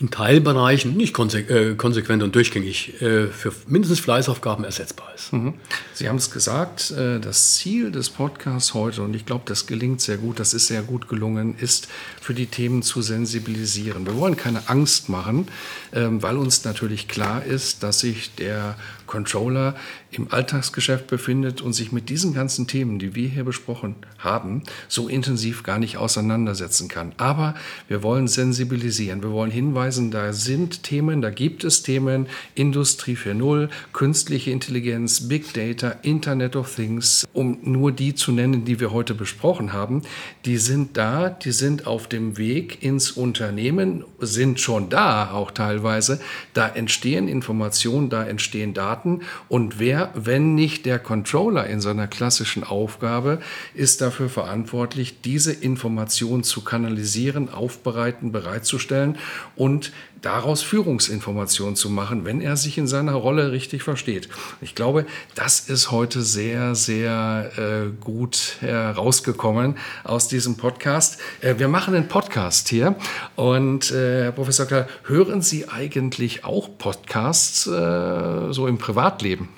in 0.00 0.10
Teilbereichen 0.10 0.96
nicht 0.96 1.12
konse 1.12 1.40
äh, 1.40 1.74
konsequent 1.74 2.22
und 2.22 2.34
durchgängig 2.34 3.02
äh, 3.02 3.26
für 3.26 3.52
mindestens 3.66 4.00
Fleißaufgaben 4.00 4.64
ersetzbar 4.64 5.14
ist. 5.14 5.32
Mhm. 5.32 5.54
Sie 5.92 6.08
haben 6.08 6.16
es 6.16 6.30
gesagt, 6.30 6.90
äh, 6.92 7.20
das 7.20 7.54
Ziel 7.56 7.92
des 7.92 8.08
Podcasts 8.08 8.72
heute, 8.72 9.02
und 9.02 9.14
ich 9.14 9.26
glaube, 9.26 9.42
das 9.44 9.66
gelingt 9.66 10.00
sehr 10.00 10.16
gut, 10.16 10.40
das 10.40 10.54
ist 10.54 10.68
sehr 10.68 10.80
gut 10.80 11.06
gelungen, 11.08 11.54
ist, 11.58 11.88
für 12.18 12.32
die 12.32 12.46
Themen 12.46 12.82
zu 12.82 13.02
sensibilisieren. 13.02 14.06
Wir 14.06 14.16
wollen 14.16 14.38
keine 14.38 14.70
Angst 14.70 15.10
machen, 15.10 15.48
ähm, 15.92 16.22
weil 16.22 16.38
uns 16.38 16.64
natürlich 16.64 17.06
klar 17.06 17.44
ist, 17.44 17.82
dass 17.82 18.00
sich 18.00 18.34
der 18.36 18.76
Controller 19.10 19.74
im 20.10 20.32
Alltagsgeschäft 20.32 21.08
befindet 21.08 21.60
und 21.60 21.72
sich 21.74 21.92
mit 21.92 22.08
diesen 22.08 22.32
ganzen 22.32 22.66
Themen, 22.66 22.98
die 22.98 23.14
wir 23.14 23.28
hier 23.28 23.44
besprochen 23.44 23.96
haben, 24.18 24.62
so 24.88 25.08
intensiv 25.08 25.62
gar 25.62 25.78
nicht 25.78 25.98
auseinandersetzen 25.98 26.88
kann. 26.88 27.12
Aber 27.16 27.54
wir 27.88 28.02
wollen 28.02 28.28
sensibilisieren, 28.28 29.22
wir 29.22 29.32
wollen 29.32 29.50
hinweisen, 29.50 30.10
da 30.10 30.32
sind 30.32 30.84
Themen, 30.84 31.20
da 31.20 31.30
gibt 31.30 31.64
es 31.64 31.82
Themen, 31.82 32.26
Industrie 32.54 33.16
4.0, 33.16 33.68
künstliche 33.92 34.52
Intelligenz, 34.52 35.28
Big 35.28 35.52
Data, 35.52 35.96
Internet 36.02 36.56
of 36.56 36.74
Things, 36.74 37.26
um 37.32 37.58
nur 37.62 37.92
die 37.92 38.14
zu 38.14 38.30
nennen, 38.32 38.64
die 38.64 38.78
wir 38.78 38.92
heute 38.92 39.14
besprochen 39.14 39.72
haben, 39.72 40.02
die 40.44 40.56
sind 40.56 40.96
da, 40.96 41.28
die 41.30 41.52
sind 41.52 41.86
auf 41.86 42.06
dem 42.06 42.38
Weg 42.38 42.82
ins 42.82 43.10
Unternehmen, 43.10 44.04
sind 44.20 44.60
schon 44.60 44.88
da 44.88 45.32
auch 45.32 45.50
teilweise. 45.50 46.20
Da 46.54 46.68
entstehen 46.68 47.26
Informationen, 47.26 48.08
da 48.08 48.24
entstehen 48.24 48.72
Daten. 48.72 48.99
Und 49.48 49.78
wer, 49.78 50.10
wenn 50.14 50.54
nicht 50.54 50.86
der 50.86 50.98
Controller 50.98 51.66
in 51.66 51.80
seiner 51.80 52.06
klassischen 52.06 52.64
Aufgabe, 52.64 53.40
ist 53.74 54.00
dafür 54.00 54.28
verantwortlich, 54.28 55.20
diese 55.22 55.52
Informationen 55.52 56.42
zu 56.42 56.62
kanalisieren, 56.62 57.48
aufbereiten, 57.48 58.32
bereitzustellen 58.32 59.18
und 59.56 59.92
daraus 60.22 60.62
Führungsinformationen 60.62 61.76
zu 61.76 61.90
machen, 61.90 62.24
wenn 62.24 62.40
er 62.40 62.56
sich 62.56 62.78
in 62.78 62.86
seiner 62.86 63.14
Rolle 63.14 63.52
richtig 63.52 63.82
versteht. 63.82 64.28
Ich 64.60 64.74
glaube, 64.74 65.06
das 65.34 65.60
ist 65.60 65.90
heute 65.90 66.22
sehr, 66.22 66.74
sehr 66.74 67.50
äh, 67.56 67.90
gut 68.00 68.56
herausgekommen 68.60 69.76
aus 70.04 70.28
diesem 70.28 70.56
Podcast. 70.56 71.18
Äh, 71.40 71.54
wir 71.58 71.68
machen 71.68 71.94
einen 71.94 72.08
Podcast 72.08 72.68
hier 72.68 72.96
und 73.36 73.90
äh, 73.90 74.24
Herr 74.24 74.32
Professor 74.32 74.66
Klar, 74.66 74.86
hören 75.04 75.42
Sie 75.42 75.68
eigentlich 75.68 76.44
auch 76.44 76.68
Podcasts 76.78 77.66
äh, 77.66 78.52
so 78.52 78.66
im 78.66 78.78
Privatleben? 78.78 79.48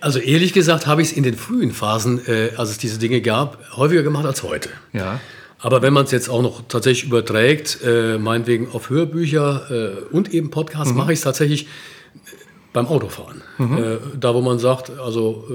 Also 0.00 0.18
ehrlich 0.18 0.52
gesagt 0.52 0.86
habe 0.86 1.02
ich 1.02 1.10
es 1.10 1.16
in 1.16 1.24
den 1.24 1.36
frühen 1.36 1.72
Phasen, 1.72 2.26
äh, 2.26 2.52
als 2.56 2.70
es 2.70 2.78
diese 2.78 2.98
Dinge 2.98 3.20
gab, 3.20 3.58
häufiger 3.76 4.02
gemacht 4.02 4.24
als 4.24 4.42
heute. 4.42 4.70
Ja. 4.92 5.20
Aber 5.64 5.80
wenn 5.80 5.94
man 5.94 6.04
es 6.04 6.10
jetzt 6.10 6.28
auch 6.28 6.42
noch 6.42 6.60
tatsächlich 6.68 7.08
überträgt, 7.08 7.78
äh, 7.82 8.18
meinetwegen 8.18 8.68
auf 8.72 8.90
Hörbücher 8.90 9.70
äh, 9.70 10.14
und 10.14 10.34
eben 10.34 10.50
Podcasts, 10.50 10.92
mhm. 10.92 10.98
mache 10.98 11.14
ich 11.14 11.20
es 11.20 11.24
tatsächlich 11.24 11.68
beim 12.74 12.86
Autofahren. 12.86 13.40
Mhm. 13.56 13.78
Äh, 13.78 13.96
da, 14.20 14.34
wo 14.34 14.42
man 14.42 14.58
sagt, 14.58 14.90
also 14.98 15.46
äh, 15.48 15.54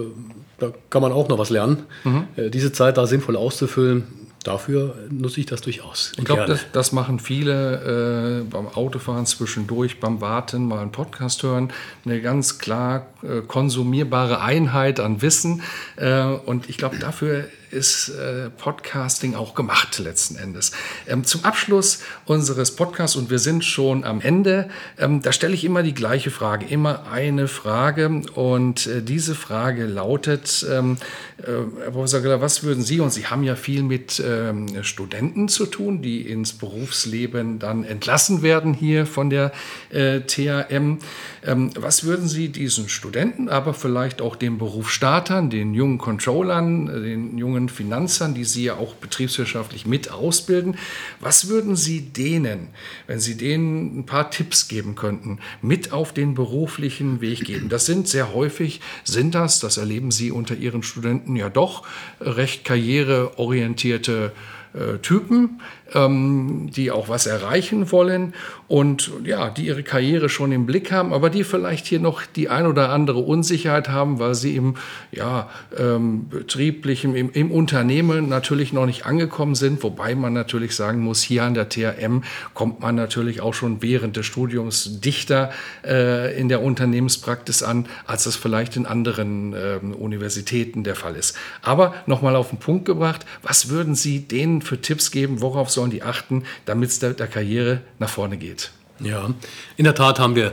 da 0.58 0.72
kann 0.90 1.04
man 1.04 1.12
auch 1.12 1.30
noch 1.30 1.38
was 1.38 1.52
lernen. 1.52 1.84
Mhm. 2.04 2.24
Äh, 2.36 2.50
diese 2.50 2.72
Zeit 2.72 2.98
da 2.98 3.06
sinnvoll 3.06 3.36
auszufüllen, 3.36 4.06
dafür 4.44 4.96
nutze 5.12 5.42
ich 5.42 5.46
das 5.46 5.62
durchaus. 5.62 6.14
Ich 6.18 6.26
glaube, 6.26 6.46
das, 6.48 6.66
das, 6.72 6.92
machen 6.92 7.20
viele 7.20 8.42
äh, 8.42 8.50
beim 8.50 8.68
Autofahren 8.68 9.28
zwischendurch, 9.28 10.00
beim 10.00 10.22
Warten, 10.22 10.68
mal 10.68 10.80
einen 10.80 10.92
Podcast 10.92 11.44
hören. 11.44 11.72
Eine 12.04 12.20
ganz 12.20 12.58
klar 12.58 13.06
äh, 13.22 13.42
konsumierbare 13.42 14.42
Einheit 14.42 15.00
an 15.00 15.22
Wissen. 15.22 15.62
Äh, 15.98 16.24
und 16.24 16.68
ich 16.68 16.80
glaube, 16.80 16.98
dafür 16.98 17.46
ist 17.72 18.10
äh, 18.10 18.50
Podcasting 18.50 19.36
auch 19.36 19.56
gemacht 19.56 20.00
letzten 20.00 20.36
Endes. 20.36 20.72
Ähm, 21.08 21.24
zum 21.24 21.44
Abschluss 21.44 22.00
unseres 22.26 22.76
Podcasts, 22.76 23.16
und 23.16 23.30
wir 23.30 23.40
sind 23.40 23.64
schon 23.66 24.04
am 24.04 24.22
Ende, 24.22 24.70
ähm, 24.98 25.22
da 25.22 25.32
stelle 25.32 25.54
ich 25.54 25.66
immer 25.66 25.84
die 25.84 25.94
gleiche 25.94 26.32
Frage, 26.32 26.66
immer 26.66 27.12
eine 27.12 27.48
Frage. 27.48 28.22
Und 28.34 28.88
äh, 28.88 29.02
diese 29.02 29.36
Frage 29.36 29.86
lautet, 29.86 30.66
ähm, 30.70 30.98
äh, 31.38 31.44
Herr 31.84 31.92
Professor 31.92 32.22
Geller, 32.22 32.42
was 32.42 32.64
würden 32.64 32.84
Sie, 32.84 33.00
und 33.00 33.12
Sie 33.12 33.28
haben 33.28 33.44
ja 33.44 33.56
viel 33.56 33.84
mit 33.84 34.22
ähm, 34.26 34.84
Studenten 34.84 35.48
zu 35.48 35.66
tun, 35.66 36.02
die 36.02 36.22
ins 36.22 36.54
Berufsleben 36.54 37.60
dann 37.60 37.84
entlassen 37.84 38.42
werden 38.42 38.74
hier 38.74 39.06
von 39.06 39.30
der 39.30 39.52
äh, 39.90 40.22
TAM, 40.22 41.00
ähm, 41.46 41.72
was 41.76 42.04
würden 42.04 42.28
Sie 42.28 42.50
diesen 42.50 42.90
Studenten, 42.90 43.50
aber 43.50 43.74
vielleicht 43.74 44.22
auch 44.22 44.36
den 44.36 44.58
Berufsstartern, 44.58 45.50
den 45.50 45.74
jungen 45.74 45.98
Controllern, 45.98 46.88
äh, 46.88 47.02
den 47.02 47.38
jungen 47.38 47.59
jungen 47.60 47.70
Finanzern, 47.70 48.34
die 48.34 48.46
Sie 48.46 48.64
ja 48.64 48.76
auch 48.76 48.96
betriebswirtschaftlich 48.96 49.86
mit 49.86 50.12
ausbilden. 50.12 50.78
Was 51.20 51.50
würden 51.50 51.76
Sie 51.76 52.02
denen, 52.02 52.70
wenn 53.08 53.20
Sie 53.20 53.36
denen 53.36 54.00
ein 54.00 54.06
paar 54.06 54.32
Tipps 54.32 54.68
geben 54.68 54.96
könnten, 54.96 55.40
mit 55.62 55.92
auf 55.92 56.14
den 56.14 56.34
beruflichen 56.34 57.22
Weg 57.22 57.44
geben? 57.46 57.70
Das 57.70 57.86
sind 57.86 58.08
sehr 58.08 58.34
häufig, 58.34 58.80
sind 59.04 59.36
das, 59.36 59.60
das 59.60 59.78
erleben 59.78 60.12
Sie 60.12 60.32
unter 60.32 60.56
Ihren 60.56 60.84
Studenten 60.84 61.36
ja 61.36 61.50
doch, 61.50 61.86
recht 62.22 62.64
karriereorientierte 62.64 64.32
äh, 64.74 65.00
Typen, 65.00 65.62
ähm, 65.94 66.70
die 66.76 66.92
auch 66.92 67.10
was 67.10 67.26
erreichen 67.26 67.92
wollen 67.92 68.34
und 68.68 69.12
ja, 69.24 69.50
die 69.50 69.66
ihre 69.66 69.84
Karriere 69.84 70.30
schon 70.30 70.52
im 70.52 70.66
Blick 70.66 70.92
haben, 70.92 71.14
aber 71.14 71.30
die 71.30 71.44
vielleicht 71.44 71.88
hier 71.88 72.00
noch 72.00 72.22
die 72.26 72.50
ein 72.50 72.68
oder 72.68 72.90
andere 72.90 73.20
Unsicherheit 73.20 73.90
haben, 73.90 74.20
weil 74.20 74.36
sie 74.36 74.56
im 74.56 74.76
ja, 75.12 75.50
ähm, 75.78 76.30
betrieblichen, 76.30 77.16
im, 77.16 77.32
im, 77.32 77.52
Unternehmen 77.52 78.30
natürlich 78.30 78.74
noch 78.74 78.86
nicht 78.86 79.06
angekommen 79.06 79.56
sind, 79.56 79.82
wobei 79.84 80.14
man 80.14 80.34
natürlich 80.34 80.76
sagen 80.76 81.00
muss, 81.00 81.24
hier 81.24 81.44
an 81.44 81.56
der 81.56 81.70
TRM 81.70 82.24
kommt 82.54 82.80
man 82.80 82.96
natürlich 82.96 83.42
auch 83.42 83.54
schon 83.54 83.82
während 83.82 84.18
des 84.18 84.28
Studiums 84.28 85.02
dichter 85.02 85.52
äh, 85.84 86.40
in 86.40 86.48
der 86.48 86.62
Unternehmenspraxis 86.62 87.64
an, 87.64 87.88
als 88.06 88.28
es 88.28 88.36
vielleicht 88.36 88.76
in 88.76 88.86
anderen 88.86 89.54
äh, 89.54 89.80
Universitäten 89.98 90.84
der 90.84 90.96
Fall 90.96 91.16
ist. 91.16 91.36
Aber 91.62 91.96
nochmal 92.06 92.36
auf 92.36 92.50
den 92.50 92.60
Punkt 92.60 92.86
gebracht, 92.86 93.26
was 93.42 93.70
würden 93.70 93.96
Sie 93.96 94.28
denen 94.28 94.62
für 94.62 94.80
Tipps 94.80 95.12
geben, 95.12 95.42
worauf 95.42 95.70
sollen 95.80 95.92
die 95.92 96.04
achten, 96.04 96.44
damit 96.66 96.90
es 96.90 97.00
der, 97.00 97.14
der 97.14 97.28
Karriere 97.28 97.82
nach 98.00 98.10
vorne 98.10 98.38
geht? 98.38 98.72
Ja, 99.00 99.30
in 99.78 99.86
der 99.86 99.96
Tat 99.96 100.20
haben 100.20 100.36
wir 100.36 100.52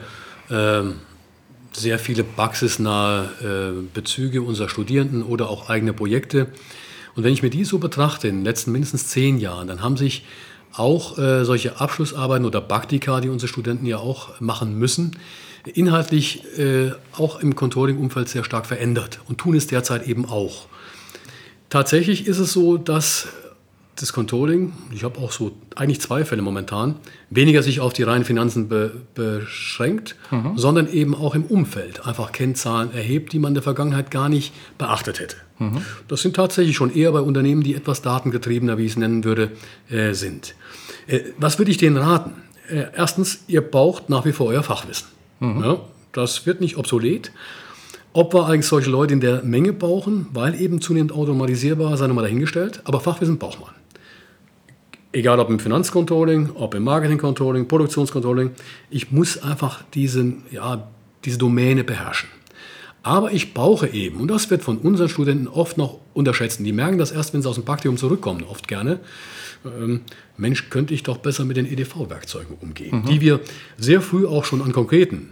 äh, 0.50 0.88
sehr 1.72 1.98
viele 1.98 2.22
praxisnahe 2.22 3.24
äh, 3.42 3.82
Bezüge 3.92 4.42
unserer 4.42 4.68
Studierenden 4.68 5.24
oder 5.24 5.50
auch 5.50 5.68
eigene 5.68 5.92
Projekte. 5.92 6.46
Und 7.16 7.24
wenn 7.24 7.32
ich 7.32 7.42
mir 7.42 7.50
die 7.50 7.64
so 7.64 7.78
betrachte, 7.78 8.28
in 8.28 8.36
den 8.36 8.44
letzten 8.44 8.70
mindestens 8.70 9.08
zehn 9.08 9.38
Jahren, 9.38 9.66
dann 9.66 9.82
haben 9.82 9.96
sich 9.96 10.24
auch 10.72 11.18
äh, 11.18 11.44
solche 11.44 11.80
Abschlussarbeiten 11.80 12.46
oder 12.46 12.60
Praktika, 12.60 13.20
die 13.20 13.28
unsere 13.28 13.48
Studenten 13.48 13.86
ja 13.86 13.96
auch 13.96 14.40
machen 14.40 14.78
müssen, 14.78 15.18
inhaltlich 15.64 16.44
äh, 16.56 16.92
auch 17.16 17.40
im 17.40 17.56
Controlling-Umfeld 17.56 18.28
sehr 18.28 18.44
stark 18.44 18.66
verändert 18.66 19.18
und 19.26 19.38
tun 19.38 19.56
es 19.56 19.66
derzeit 19.66 20.06
eben 20.06 20.24
auch. 20.26 20.66
Tatsächlich 21.68 22.28
ist 22.28 22.38
es 22.38 22.52
so, 22.52 22.76
dass 22.76 23.26
das 23.96 24.12
Controlling, 24.12 24.72
ich 24.94 25.04
habe 25.04 25.18
auch 25.18 25.32
so 25.32 25.52
eigentlich 25.74 26.00
zwei 26.00 26.24
Fälle 26.24 26.42
momentan, 26.42 26.96
weniger 27.30 27.62
sich 27.62 27.80
auf 27.80 27.94
die 27.94 28.02
reinen 28.02 28.24
Finanzen 28.24 28.68
be 28.68 28.92
beschränkt, 29.14 30.16
mhm. 30.30 30.52
sondern 30.56 30.92
eben 30.92 31.14
auch 31.14 31.34
im 31.34 31.44
Umfeld 31.44 32.06
einfach 32.06 32.32
Kennzahlen 32.32 32.92
erhebt, 32.92 33.32
die 33.32 33.38
man 33.38 33.50
in 33.50 33.54
der 33.54 33.62
Vergangenheit 33.62 34.10
gar 34.10 34.28
nicht 34.28 34.52
beachtet 34.76 35.18
hätte. 35.18 35.36
Mhm. 35.58 35.78
Das 36.08 36.20
sind 36.20 36.36
tatsächlich 36.36 36.76
schon 36.76 36.94
eher 36.94 37.10
bei 37.12 37.20
Unternehmen, 37.20 37.62
die 37.62 37.74
etwas 37.74 38.02
datengetriebener, 38.02 38.76
wie 38.76 38.84
ich 38.84 38.92
es 38.92 38.96
nennen 38.98 39.24
würde, 39.24 39.52
äh, 39.88 40.12
sind. 40.12 40.54
Äh, 41.06 41.20
was 41.38 41.58
würde 41.58 41.70
ich 41.70 41.78
denen 41.78 41.96
raten? 41.96 42.32
Äh, 42.68 42.86
erstens, 42.94 43.44
ihr 43.48 43.62
braucht 43.62 44.10
nach 44.10 44.26
wie 44.26 44.32
vor 44.32 44.46
euer 44.46 44.62
Fachwissen. 44.62 45.08
Mhm. 45.40 45.62
Ja, 45.62 45.80
das 46.12 46.44
wird 46.44 46.60
nicht 46.60 46.76
obsolet. 46.76 47.32
Ob 48.12 48.34
wir 48.34 48.46
eigentlich 48.46 48.66
solche 48.66 48.90
Leute 48.90 49.14
in 49.14 49.20
der 49.20 49.42
Menge 49.42 49.72
brauchen, 49.72 50.26
weil 50.32 50.58
eben 50.60 50.80
zunehmend 50.80 51.12
automatisierbar, 51.12 51.96
sei 51.96 52.06
nochmal 52.06 52.24
dahingestellt, 52.24 52.80
aber 52.84 53.00
Fachwissen 53.00 53.38
braucht 53.38 53.60
man. 53.60 53.70
Egal 55.16 55.40
ob 55.40 55.48
im 55.48 55.58
Finanzcontrolling, 55.58 56.50
ob 56.56 56.74
im 56.74 56.84
Marketingcontrolling, 56.84 57.68
Produktionscontrolling, 57.68 58.50
ich 58.90 59.12
muss 59.12 59.42
einfach 59.42 59.82
diesen, 59.94 60.42
ja, 60.50 60.88
diese 61.24 61.38
Domäne 61.38 61.84
beherrschen. 61.84 62.28
Aber 63.02 63.32
ich 63.32 63.54
brauche 63.54 63.86
eben, 63.86 64.20
und 64.20 64.28
das 64.28 64.50
wird 64.50 64.62
von 64.62 64.76
unseren 64.76 65.08
Studenten 65.08 65.48
oft 65.48 65.78
noch 65.78 66.00
unterschätzt, 66.12 66.60
die 66.60 66.70
merken 66.70 66.98
das 66.98 67.12
erst, 67.12 67.32
wenn 67.32 67.40
sie 67.40 67.48
aus 67.48 67.54
dem 67.54 67.64
Praktikum 67.64 67.96
zurückkommen, 67.96 68.44
oft 68.46 68.68
gerne, 68.68 69.00
ähm, 69.64 70.02
Mensch, 70.36 70.68
könnte 70.68 70.92
ich 70.92 71.02
doch 71.02 71.16
besser 71.16 71.46
mit 71.46 71.56
den 71.56 71.64
EDV-Werkzeugen 71.64 72.54
umgehen, 72.60 72.98
mhm. 72.98 73.06
die 73.06 73.22
wir 73.22 73.40
sehr 73.78 74.02
früh 74.02 74.26
auch 74.26 74.44
schon 74.44 74.60
an 74.60 74.72
konkreten, 74.72 75.30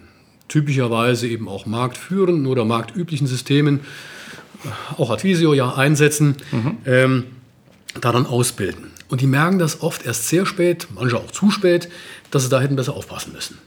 typischerweise 0.48 1.28
eben 1.28 1.46
auch 1.46 1.66
marktführenden 1.66 2.46
oder 2.46 2.64
marktüblichen 2.64 3.26
Systemen, 3.26 3.80
auch 4.96 5.10
Advisio 5.10 5.52
ja 5.52 5.74
einsetzen, 5.74 6.36
mhm. 6.52 6.76
ähm, 6.86 7.24
daran 8.00 8.24
ausbilden. 8.24 8.93
Und 9.08 9.20
die 9.20 9.26
merken 9.26 9.58
das 9.58 9.82
oft 9.82 10.04
erst 10.06 10.28
sehr 10.28 10.46
spät, 10.46 10.88
manche 10.94 11.16
auch 11.16 11.30
zu 11.30 11.50
spät, 11.50 11.88
dass 12.30 12.44
sie 12.44 12.48
da 12.48 12.60
hätten 12.60 12.76
besser 12.76 12.94
aufpassen 12.94 13.32
müssen. 13.32 13.58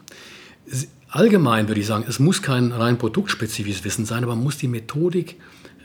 Allgemein 1.09 1.67
würde 1.67 1.79
ich 1.79 1.87
sagen, 1.87 2.05
es 2.07 2.19
muss 2.19 2.41
kein 2.41 2.71
rein 2.71 2.97
produktspezifisches 2.97 3.85
Wissen 3.85 4.05
sein, 4.05 4.23
aber 4.23 4.35
man 4.35 4.43
muss 4.43 4.57
die 4.57 4.67
Methodik, 4.67 5.37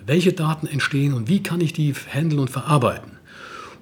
welche 0.05 0.33
Daten 0.33 0.67
entstehen 0.67 1.15
und 1.15 1.29
wie 1.29 1.43
kann 1.43 1.61
ich 1.61 1.73
die 1.73 1.93
handeln 1.93 2.41
und 2.41 2.51
verarbeiten. 2.51 3.13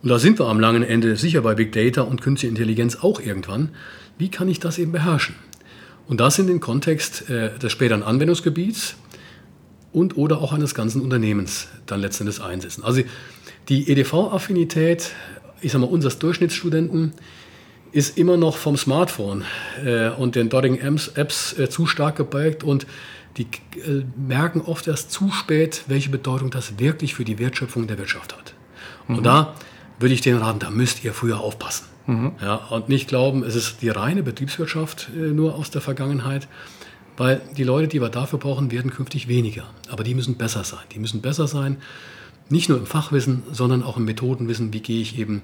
Und 0.03 0.09
da 0.09 0.19
sind 0.19 0.39
wir 0.39 0.47
am 0.47 0.61
langen 0.61 0.83
Ende 0.83 1.17
sicher 1.17 1.43
bei 1.43 1.55
Big 1.55 1.73
Data 1.73 2.03
und 2.03 2.21
Künstliche 2.23 2.51
Intelligenz 2.51 2.97
auch 2.97 3.21
irgendwann. 3.21 3.71
Wie 4.19 4.31
kann 4.31 4.49
ich 4.49 4.61
das 4.61 4.79
eben 4.79 4.93
beherrschen? 4.93 5.35
Und 6.07 6.21
das 6.21 6.39
in 6.39 6.47
den 6.47 6.61
Kontext 6.61 7.29
äh, 7.31 7.59
des 7.59 7.73
späteren 7.73 8.03
Anwendungsgebiets 8.03 8.97
und 9.93 10.17
oder 10.17 10.41
auch 10.41 10.53
eines 10.53 10.75
ganzen 10.75 11.03
Unternehmens 11.03 11.69
dann 11.87 12.01
letztendlich 12.01 12.43
einsetzen. 12.43 12.85
Also 12.85 13.03
die 13.69 13.91
EDV-Affinität 13.91 15.13
ich 15.61 15.73
sag 15.73 15.81
mal, 15.81 15.89
unseres 15.89 16.19
Durchschnittsstudenten 16.19 17.13
ist 17.93 18.19
immer 18.19 18.37
noch 18.37 18.57
vom 18.57 18.77
Smartphone 18.77 19.45
äh, 19.85 20.11
und 20.11 20.37
den 20.37 20.49
dortigen 20.49 20.79
Apps, 20.79 21.09
Apps 21.09 21.59
äh, 21.59 21.69
zu 21.69 21.87
stark 21.87 22.17
geprägt 22.17 22.63
und 22.63 22.87
die 23.37 23.45
äh, 23.45 24.05
merken 24.17 24.61
oft 24.61 24.87
erst 24.87 25.11
zu 25.11 25.31
spät, 25.31 25.85
welche 25.87 26.11
Bedeutung 26.11 26.51
das 26.51 26.79
wirklich 26.79 27.15
für 27.15 27.25
die 27.25 27.39
Wertschöpfung 27.39 27.87
der 27.87 27.99
Wirtschaft 27.99 28.37
hat. 28.37 28.55
Mhm. 29.09 29.19
Und 29.19 29.25
da 29.25 29.55
würde 29.99 30.15
ich 30.15 30.21
denen 30.21 30.39
raten, 30.39 30.59
da 30.59 30.71
müsst 30.71 31.05
ihr 31.05 31.13
früher 31.13 31.41
aufpassen. 31.41 31.87
Mhm. 32.07 32.33
Ja, 32.41 32.55
und 32.55 32.89
nicht 32.89 33.09
glauben, 33.09 33.45
es 33.45 33.55
ist 33.55 33.83
die 33.83 33.89
reine 33.89 34.23
Betriebswirtschaft 34.23 35.11
äh, 35.15 35.33
nur 35.33 35.55
aus 35.55 35.71
der 35.71 35.81
Vergangenheit, 35.81 36.49
weil 37.17 37.41
die 37.57 37.65
Leute, 37.65 37.89
die 37.89 38.01
wir 38.01 38.09
dafür 38.09 38.39
brauchen, 38.39 38.71
werden 38.71 38.91
künftig 38.91 39.29
weniger. 39.29 39.65
Aber 39.91 40.05
die 40.05 40.15
müssen 40.15 40.37
besser 40.37 40.65
sein. 40.65 40.81
Die 40.93 40.99
müssen 40.99 41.21
besser 41.21 41.47
sein, 41.47 41.77
nicht 42.51 42.69
nur 42.69 42.79
im 42.79 42.87
Fachwissen, 42.87 43.43
sondern 43.53 43.83
auch 43.83 43.97
im 43.97 44.05
Methodenwissen, 44.05 44.73
wie 44.73 44.81
gehe 44.81 45.01
ich 45.01 45.19
eben 45.19 45.43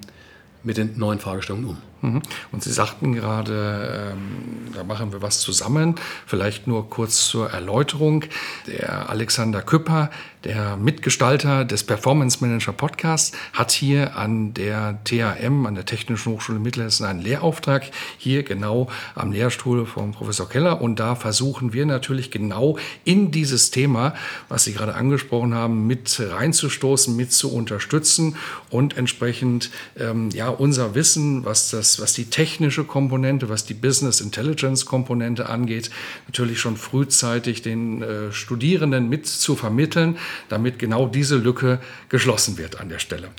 mit 0.63 0.77
den 0.77 0.97
neuen 0.97 1.19
Fragestellungen 1.19 1.69
um. 1.69 1.77
Mhm. 2.01 2.21
Und 2.51 2.63
Sie 2.63 2.71
sagten 2.71 3.13
gerade, 3.13 4.13
ähm, 4.13 4.73
da 4.73 4.83
machen 4.83 5.11
wir 5.11 5.21
was 5.21 5.39
zusammen. 5.39 5.95
Vielleicht 6.25 6.67
nur 6.67 6.89
kurz 6.89 7.27
zur 7.27 7.49
Erläuterung. 7.49 8.25
Der 8.67 9.09
Alexander 9.09 9.61
Küpper, 9.61 10.11
der 10.47 10.77
Mitgestalter 10.77 11.65
des 11.65 11.83
Performance 11.83 12.37
Manager 12.39 12.71
Podcasts, 12.71 13.33
hat 13.51 13.71
hier 13.71 14.15
an 14.15 14.53
der 14.53 14.97
THM, 15.03 15.65
an 15.65 15.75
der 15.75 15.85
Technischen 15.85 16.31
Hochschule 16.31 16.57
Mittelhessen, 16.57 17.05
einen 17.05 17.21
Lehrauftrag, 17.21 17.91
hier 18.17 18.43
genau 18.43 18.87
am 19.13 19.33
Lehrstuhl 19.33 19.85
von 19.85 20.13
Professor 20.13 20.47
Keller. 20.47 20.81
Und 20.81 21.01
da 21.01 21.15
versuchen 21.15 21.73
wir 21.73 21.85
natürlich 21.85 22.31
genau 22.31 22.77
in 23.03 23.31
dieses 23.31 23.71
Thema, 23.71 24.15
was 24.47 24.63
Sie 24.63 24.71
gerade 24.71 24.95
angesprochen 24.95 25.53
haben, 25.53 25.85
mit 25.85 26.17
reinzustoßen, 26.17 27.13
mit 27.13 27.33
zu 27.33 27.53
unterstützen 27.53 28.37
und 28.69 28.95
entsprechend 28.97 29.69
ähm, 29.99 30.29
ja, 30.29 30.47
unser 30.47 30.95
Wissen, 30.95 31.43
was 31.43 31.71
das 31.71 31.99
was 31.99 32.13
die 32.13 32.29
technische 32.29 32.85
Komponente, 32.85 33.49
was 33.49 33.65
die 33.65 33.73
Business 33.73 34.21
Intelligence 34.21 34.85
Komponente 34.85 35.49
angeht, 35.49 35.89
natürlich 36.27 36.61
schon 36.61 36.77
frühzeitig 36.77 37.61
den 37.61 38.01
äh, 38.01 38.31
Studierenden 38.31 39.09
mit 39.09 39.27
zu 39.27 39.57
vermitteln, 39.57 40.17
damit 40.49 40.79
genau 40.79 41.07
diese 41.07 41.37
Lücke 41.37 41.79
geschlossen 42.09 42.57
wird 42.57 42.79
an 42.79 42.89
der 42.89 42.99
Stelle. 42.99 43.29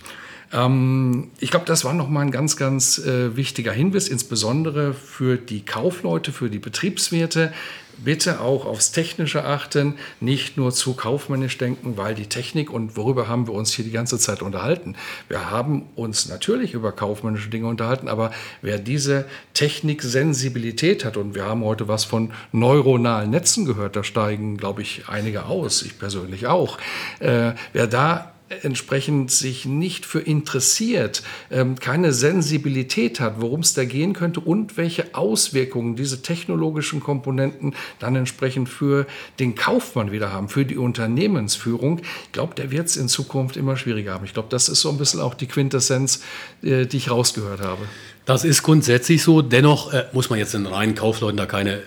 Ähm, 0.53 1.31
ich 1.41 1.51
glaube, 1.51 1.67
das 1.67 1.85
war 1.85 1.93
nochmal 1.93 2.25
ein 2.25 2.31
ganz, 2.31 2.57
ganz 2.57 2.99
äh, 2.99 3.37
wichtiger 3.37 3.73
Hinweis, 3.73 4.09
insbesondere 4.09 4.95
für 4.95 5.37
die 5.37 5.65
Kaufleute, 5.65 6.33
für 6.33 6.49
die 6.51 6.59
Betriebswirte. 6.59 7.53
Bitte 7.99 8.41
auch 8.41 8.65
aufs 8.65 8.93
Technische 8.93 9.45
achten, 9.45 9.95
nicht 10.21 10.57
nur 10.57 10.73
zu 10.73 10.95
kaufmännisch 10.95 11.59
denken, 11.59 11.97
weil 11.97 12.15
die 12.15 12.27
Technik 12.27 12.71
und 12.71 12.97
worüber 12.97 13.29
haben 13.29 13.47
wir 13.47 13.55
uns 13.55 13.73
hier 13.73 13.85
die 13.85 13.91
ganze 13.91 14.19
Zeit 14.19 14.41
unterhalten? 14.41 14.97
Wir 15.29 15.51
haben 15.51 15.87
uns 15.97 16.29
natürlich 16.29 16.75
über 16.75 16.93
kaufmännische 16.93 17.51
Dinge 17.51 17.67
unterhalten, 17.67 18.09
aber 18.09 18.31
wer 18.63 18.79
diese 18.79 19.27
Techniksensibilität 19.55 21.05
hat, 21.05 21.17
und 21.17 21.35
wir 21.35 21.45
haben 21.45 21.65
heute 21.65 21.89
was 21.89 22.05
von 22.05 22.33
neuronalen 22.53 23.31
Netzen 23.31 23.65
gehört, 23.65 23.97
da 23.97 24.05
steigen, 24.05 24.57
glaube 24.57 24.83
ich, 24.83 25.09
einige 25.09 25.47
aus, 25.47 25.83
ich 25.83 25.99
persönlich 25.99 26.47
auch, 26.47 26.79
äh, 27.19 27.53
wer 27.73 27.87
da 27.87 28.33
entsprechend 28.63 29.31
sich 29.31 29.67
nicht 29.67 30.07
für 30.07 30.21
interessiert, 30.21 31.23
ähm, 31.51 31.79
keine 31.79 32.13
Sensibilität 32.13 33.21
hat, 33.21 33.41
worum 33.41 33.61
es 33.61 33.75
da 33.75 33.85
gehen 33.85 34.13
könnte 34.13 34.41
und 34.41 34.77
welche 34.77 35.15
Auswirkungen 35.15 35.97
diese 35.97 36.23
technologischen 36.23 37.01
Komponenten 37.01 37.75
dann 37.99 38.17
entsprechend 38.17 38.69
für 38.69 39.07
den 39.39 39.55
Kaufmann 39.55 40.13
wieder 40.13 40.33
haben, 40.33 40.49
für 40.49 40.65
die 40.65 40.77
Unternehmensführung. 40.77 42.01
Ich 42.25 42.33
glaube, 42.33 42.55
der 42.55 42.71
wird 42.71 42.87
es 42.87 42.97
in 42.97 43.09
Zukunft 43.09 43.57
immer 43.57 43.77
schwieriger 43.77 44.15
haben. 44.15 44.25
Ich 44.25 44.35
glaube, 44.35 44.49
das 44.51 44.69
ist 44.69 44.81
so 44.81 44.91
ein 44.91 44.99
bisschen 44.99 45.21
auch 45.21 45.35
die 45.35 45.47
Quintessenz, 45.47 46.23
äh, 46.63 46.87
die 46.87 46.97
ich 46.97 47.11
rausgehört 47.11 47.61
habe. 47.61 47.83
Das 48.25 48.45
ist 48.45 48.63
grundsätzlich 48.63 49.23
so. 49.23 49.43
Dennoch 49.43 49.93
äh, 49.93 50.07
muss 50.13 50.31
man 50.31 50.39
jetzt 50.39 50.55
den 50.55 50.67
reinen 50.67 50.95
Kaufleuten 50.95 51.37
da 51.37 51.47
keine 51.47 51.83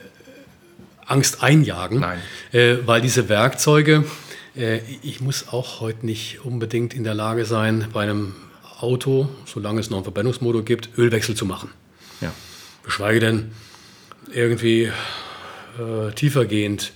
Angst 1.05 1.43
einjagen, 1.43 1.99
Nein. 1.99 2.19
Äh, 2.51 2.77
weil 2.85 3.01
diese 3.01 3.29
Werkzeuge, 3.29 4.05
ich 4.53 5.21
muss 5.21 5.47
auch 5.49 5.79
heute 5.79 6.05
nicht 6.05 6.43
unbedingt 6.43 6.93
in 6.93 7.03
der 7.03 7.13
Lage 7.13 7.45
sein, 7.45 7.87
bei 7.93 8.03
einem 8.03 8.35
Auto, 8.79 9.29
solange 9.45 9.79
es 9.79 9.89
noch 9.89 9.97
einen 9.97 10.03
Verbrennungsmotor 10.03 10.63
gibt, 10.63 10.89
Ölwechsel 10.97 11.35
zu 11.35 11.45
machen. 11.45 11.69
Ja. 12.19 12.33
Geschweige 12.83 13.19
denn 13.19 13.51
irgendwie 14.33 14.91
äh, 15.79 16.11
tiefergehend, 16.15 16.91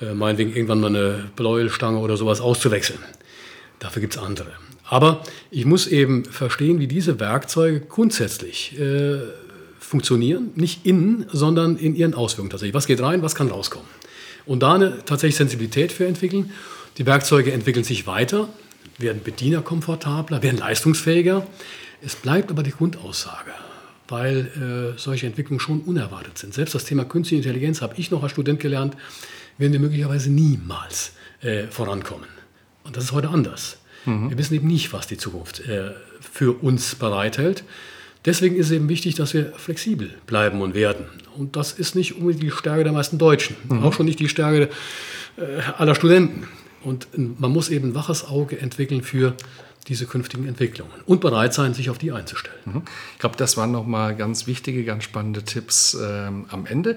äh, 0.00 0.14
meinetwegen 0.14 0.54
irgendwann 0.54 0.80
mal 0.80 0.88
eine 0.88 1.30
Bläuelstange 1.36 1.98
oder 1.98 2.16
sowas 2.16 2.40
auszuwechseln. 2.40 2.98
Dafür 3.78 4.00
gibt 4.00 4.16
es 4.16 4.22
andere. 4.22 4.52
Aber 4.88 5.22
ich 5.50 5.64
muss 5.64 5.86
eben 5.86 6.24
verstehen, 6.24 6.78
wie 6.80 6.86
diese 6.86 7.20
Werkzeuge 7.20 7.80
grundsätzlich 7.80 8.78
äh, 8.78 9.18
funktionieren, 9.78 10.50
nicht 10.54 10.86
innen, 10.86 11.26
sondern 11.32 11.76
in 11.76 11.94
ihren 11.94 12.14
Auswirkungen 12.14 12.50
tatsächlich. 12.50 12.74
Was 12.74 12.86
geht 12.86 13.00
rein, 13.00 13.22
was 13.22 13.34
kann 13.34 13.48
rauskommen? 13.48 13.88
Und 14.46 14.62
da 14.62 14.74
eine 14.74 15.04
tatsächlich 15.04 15.36
Sensibilität 15.36 15.92
für 15.92 16.06
entwickeln 16.06 16.52
die 16.98 17.06
Werkzeuge 17.06 17.52
entwickeln 17.52 17.84
sich 17.84 18.06
weiter, 18.06 18.48
werden 18.98 19.22
Bediener 19.22 19.62
komfortabler, 19.62 20.42
werden 20.42 20.58
leistungsfähiger. 20.58 21.46
Es 22.02 22.16
bleibt 22.16 22.50
aber 22.50 22.62
die 22.62 22.70
Grundaussage, 22.70 23.50
weil 24.08 24.94
äh, 24.96 24.98
solche 24.98 25.26
Entwicklungen 25.26 25.60
schon 25.60 25.80
unerwartet 25.80 26.38
sind. 26.38 26.54
Selbst 26.54 26.74
das 26.74 26.84
Thema 26.84 27.04
künstliche 27.04 27.42
Intelligenz 27.42 27.82
habe 27.82 27.94
ich 27.96 28.10
noch 28.10 28.22
als 28.22 28.32
Student 28.32 28.60
gelernt, 28.60 28.96
werden 29.58 29.72
wir 29.72 29.80
möglicherweise 29.80 30.30
niemals 30.30 31.12
äh, 31.42 31.66
vorankommen. 31.66 32.28
Und 32.84 32.96
das 32.96 33.04
ist 33.04 33.12
heute 33.12 33.28
anders. 33.28 33.78
Mhm. 34.04 34.30
Wir 34.30 34.38
wissen 34.38 34.54
eben 34.54 34.68
nicht, 34.68 34.92
was 34.92 35.06
die 35.06 35.16
Zukunft 35.16 35.60
äh, 35.60 35.90
für 36.20 36.52
uns 36.62 36.94
bereithält. 36.94 37.64
Deswegen 38.24 38.56
ist 38.56 38.66
es 38.66 38.72
eben 38.72 38.88
wichtig, 38.88 39.14
dass 39.14 39.34
wir 39.34 39.52
flexibel 39.52 40.14
bleiben 40.26 40.60
und 40.60 40.74
werden. 40.74 41.06
Und 41.36 41.56
das 41.56 41.72
ist 41.72 41.94
nicht 41.94 42.16
unbedingt 42.16 42.42
die 42.42 42.50
Stärke 42.50 42.84
der 42.84 42.92
meisten 42.92 43.18
Deutschen, 43.18 43.56
mhm. 43.68 43.82
auch 43.82 43.92
schon 43.92 44.06
nicht 44.06 44.18
die 44.18 44.28
Stärke 44.28 44.68
äh, 45.36 45.60
aller 45.78 45.94
Studenten. 45.94 46.48
Und 46.82 47.08
man 47.40 47.50
muss 47.50 47.68
eben 47.68 47.90
ein 47.90 47.94
waches 47.94 48.24
Auge 48.24 48.58
entwickeln 48.58 49.02
für 49.02 49.34
diese 49.88 50.06
künftigen 50.06 50.48
Entwicklungen 50.48 50.92
und 51.06 51.20
bereit 51.20 51.54
sein, 51.54 51.72
sich 51.72 51.90
auf 51.90 51.98
die 51.98 52.10
einzustellen. 52.10 52.58
Mhm. 52.64 52.82
Ich 53.14 53.20
glaube, 53.20 53.36
das 53.36 53.56
waren 53.56 53.70
nochmal 53.70 54.16
ganz 54.16 54.46
wichtige, 54.46 54.84
ganz 54.84 55.04
spannende 55.04 55.44
Tipps 55.44 55.94
ähm, 55.94 56.46
am 56.48 56.66
Ende. 56.66 56.96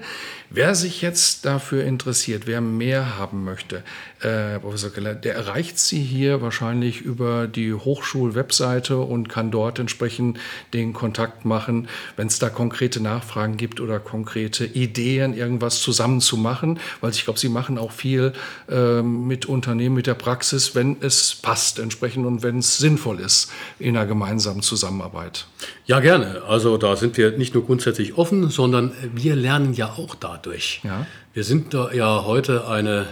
Wer 0.50 0.74
sich 0.74 1.00
jetzt 1.00 1.44
dafür 1.44 1.84
interessiert, 1.84 2.46
wer 2.46 2.60
mehr 2.60 3.16
haben 3.16 3.44
möchte, 3.44 3.84
äh, 4.20 4.58
Professor 4.58 4.90
Keller, 4.90 5.14
der 5.14 5.34
erreicht 5.34 5.78
Sie 5.78 6.02
hier 6.02 6.42
wahrscheinlich 6.42 7.00
über 7.00 7.46
die 7.46 7.72
Hochschulwebseite 7.72 8.98
und 8.98 9.28
kann 9.28 9.50
dort 9.50 9.78
entsprechend 9.78 10.38
den 10.74 10.92
Kontakt 10.92 11.44
machen, 11.44 11.88
wenn 12.16 12.26
es 12.26 12.38
da 12.38 12.50
konkrete 12.50 13.02
Nachfragen 13.02 13.56
gibt 13.56 13.80
oder 13.80 13.98
konkrete 13.98 14.66
Ideen, 14.66 15.34
irgendwas 15.34 15.80
zusammen 15.80 16.20
zu 16.20 16.36
machen, 16.36 16.78
weil 17.00 17.10
ich 17.12 17.24
glaube, 17.24 17.38
Sie 17.38 17.48
machen 17.48 17.78
auch 17.78 17.92
viel 17.92 18.32
äh, 18.68 19.02
mit 19.02 19.46
Unternehmen, 19.46 19.94
mit 19.94 20.06
der 20.06 20.14
Praxis, 20.14 20.74
wenn 20.74 20.96
es 21.00 21.34
passt 21.34 21.78
entsprechend 21.78 22.26
und 22.26 22.42
wenn 22.42 22.58
es 22.58 22.78
sinnvoll 22.78 23.20
ist 23.20 23.50
in 23.78 23.96
einer 23.96 24.06
gemeinsamen 24.06 24.62
Zusammenarbeit. 24.62 25.46
Ja, 25.86 26.00
gerne. 26.00 26.42
Also 26.46 26.76
da 26.76 26.96
sind 26.96 27.16
wir 27.16 27.36
nicht 27.38 27.54
nur 27.54 27.64
grundsätzlich 27.64 28.16
offen, 28.16 28.50
sondern 28.50 28.92
wir 29.14 29.34
lernen 29.34 29.74
ja 29.74 29.94
auch 29.96 30.14
dadurch. 30.14 30.80
Ja. 30.84 31.06
Wir 31.32 31.44
sind 31.44 31.74
ja 31.74 32.24
heute 32.24 32.66
eine 32.66 33.06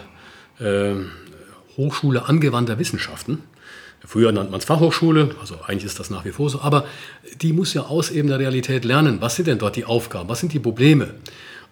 äh, 0.61 0.94
Hochschule 1.77 2.27
angewandter 2.27 2.79
Wissenschaften. 2.79 3.42
Früher 4.05 4.33
nannte 4.33 4.51
man 4.51 4.61
es 4.61 4.64
Fachhochschule, 4.64 5.35
also 5.40 5.57
eigentlich 5.66 5.85
ist 5.85 5.99
das 5.99 6.09
nach 6.09 6.25
wie 6.25 6.31
vor 6.31 6.49
so, 6.49 6.61
aber 6.61 6.87
die 7.42 7.53
muss 7.53 7.75
ja 7.75 7.83
aus 7.83 8.11
eben 8.11 8.29
der 8.29 8.38
Realität 8.38 8.85
lernen. 8.85 9.21
Was 9.21 9.37
sind 9.37 9.49
denn 9.49 9.59
dort 9.59 9.77
die 9.77 9.85
Aufgaben? 9.85 10.29
Was 10.29 10.40
sind 10.40 10.53
die 10.53 10.61
Probleme? 10.61 11.14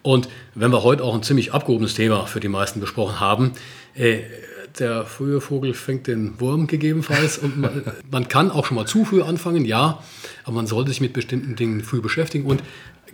Und 0.01 0.29
wenn 0.53 0.71
wir 0.71 0.83
heute 0.83 1.03
auch 1.03 1.15
ein 1.15 1.23
ziemlich 1.23 1.53
abgehobenes 1.53 1.95
Thema 1.95 2.27
für 2.27 2.39
die 2.39 2.47
meisten 2.47 2.79
besprochen 2.79 3.19
haben, 3.19 3.53
äh, 3.95 4.19
der 4.79 5.05
frühe 5.05 5.41
Vogel 5.41 5.73
fängt 5.73 6.07
den 6.07 6.39
Wurm 6.39 6.67
gegebenenfalls. 6.67 7.37
Und 7.37 7.57
man, 7.57 7.83
man, 8.11 8.27
kann 8.27 8.51
auch 8.51 8.65
schon 8.65 8.75
mal 8.75 8.85
zu 8.85 9.05
früh 9.05 9.21
anfangen, 9.21 9.65
ja, 9.65 10.03
aber 10.43 10.55
man 10.55 10.67
sollte 10.67 10.91
sich 10.91 11.01
mit 11.01 11.13
bestimmten 11.13 11.55
Dingen 11.55 11.81
früh 11.81 12.01
beschäftigen 12.01 12.45
und 12.45 12.61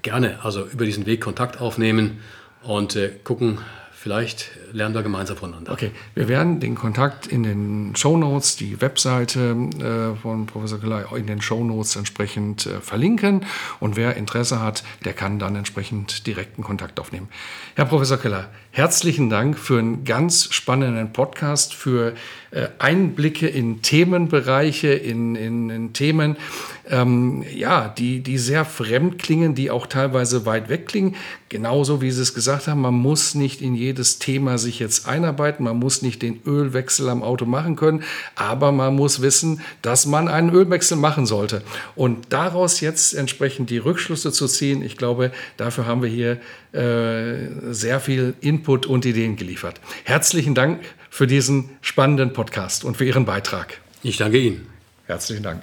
gerne 0.01 0.43
also 0.43 0.65
über 0.65 0.85
diesen 0.85 1.05
Weg 1.05 1.21
Kontakt 1.21 1.61
aufnehmen 1.61 2.19
und 2.63 2.95
äh, 2.95 3.11
gucken, 3.23 3.59
vielleicht 4.03 4.51
lernen 4.73 4.93
wir 4.93 5.01
gemeinsam 5.01 5.37
voneinander. 5.37 5.71
Okay, 5.71 5.91
wir 6.13 6.27
werden 6.27 6.59
den 6.59 6.75
Kontakt 6.75 7.25
in 7.25 7.43
den 7.43 7.95
Show 7.95 8.17
Notes, 8.17 8.57
die 8.57 8.81
Webseite 8.81 9.55
äh, 9.79 10.19
von 10.21 10.45
Professor 10.45 10.77
Keller 10.77 11.05
in 11.15 11.25
den 11.25 11.41
Show 11.41 11.63
Notes 11.63 11.95
entsprechend 11.95 12.65
äh, 12.65 12.81
verlinken. 12.81 13.45
Und 13.79 13.95
wer 13.95 14.17
Interesse 14.17 14.59
hat, 14.59 14.83
der 15.05 15.13
kann 15.13 15.39
dann 15.39 15.55
entsprechend 15.55 16.27
direkten 16.27 16.63
Kontakt 16.63 16.99
aufnehmen. 16.99 17.29
Herr 17.75 17.85
Professor 17.85 18.17
Keller, 18.17 18.49
herzlichen 18.71 19.29
Dank 19.29 19.57
für 19.57 19.79
einen 19.79 20.03
ganz 20.03 20.53
spannenden 20.53 21.13
Podcast, 21.13 21.73
für 21.73 22.13
äh, 22.51 22.67
Einblicke 22.79 23.47
in 23.47 23.81
Themenbereiche, 23.83 24.89
in, 24.89 25.35
in, 25.35 25.69
in 25.69 25.93
Themen, 25.93 26.35
ähm, 26.89 27.45
ja, 27.55 27.87
die, 27.87 28.19
die 28.19 28.37
sehr 28.37 28.65
fremd 28.65 29.17
klingen, 29.17 29.55
die 29.55 29.71
auch 29.71 29.87
teilweise 29.87 30.45
weit 30.45 30.67
weg 30.67 30.87
klingen. 30.87 31.15
Genauso 31.49 32.01
wie 32.01 32.11
Sie 32.11 32.21
es 32.21 32.33
gesagt 32.33 32.67
haben, 32.67 32.81
man 32.81 32.93
muss 32.93 33.35
nicht 33.35 33.61
in 33.61 33.75
jedes 33.93 34.17
Thema 34.17 34.57
sich 34.57 34.79
jetzt 34.79 35.07
einarbeiten, 35.07 35.63
man 35.63 35.77
muss 35.77 36.01
nicht 36.01 36.21
den 36.23 36.41
Ölwechsel 36.45 37.09
am 37.09 37.21
Auto 37.21 37.45
machen 37.45 37.75
können, 37.75 38.03
aber 38.35 38.71
man 38.71 38.95
muss 38.95 39.21
wissen, 39.21 39.61
dass 39.83 40.07
man 40.07 40.27
einen 40.27 40.49
Ölwechsel 40.49 40.97
machen 40.97 41.27
sollte. 41.27 41.61
Und 41.95 42.33
daraus 42.33 42.81
jetzt 42.81 43.13
entsprechend 43.13 43.69
die 43.69 43.77
Rückschlüsse 43.77 44.31
zu 44.31 44.47
ziehen, 44.47 44.81
ich 44.81 44.97
glaube, 44.97 45.31
dafür 45.57 45.85
haben 45.85 46.01
wir 46.01 46.09
hier 46.09 46.39
äh, 46.73 47.71
sehr 47.71 47.99
viel 47.99 48.33
Input 48.41 48.87
und 48.87 49.05
Ideen 49.05 49.35
geliefert. 49.35 49.79
Herzlichen 50.03 50.55
Dank 50.55 50.81
für 51.11 51.27
diesen 51.27 51.69
spannenden 51.81 52.33
Podcast 52.33 52.83
und 52.83 52.97
für 52.97 53.05
Ihren 53.05 53.25
Beitrag. 53.25 53.79
Ich 54.01 54.17
danke 54.17 54.39
Ihnen. 54.39 54.67
Herzlichen 55.05 55.43
Dank. 55.43 55.61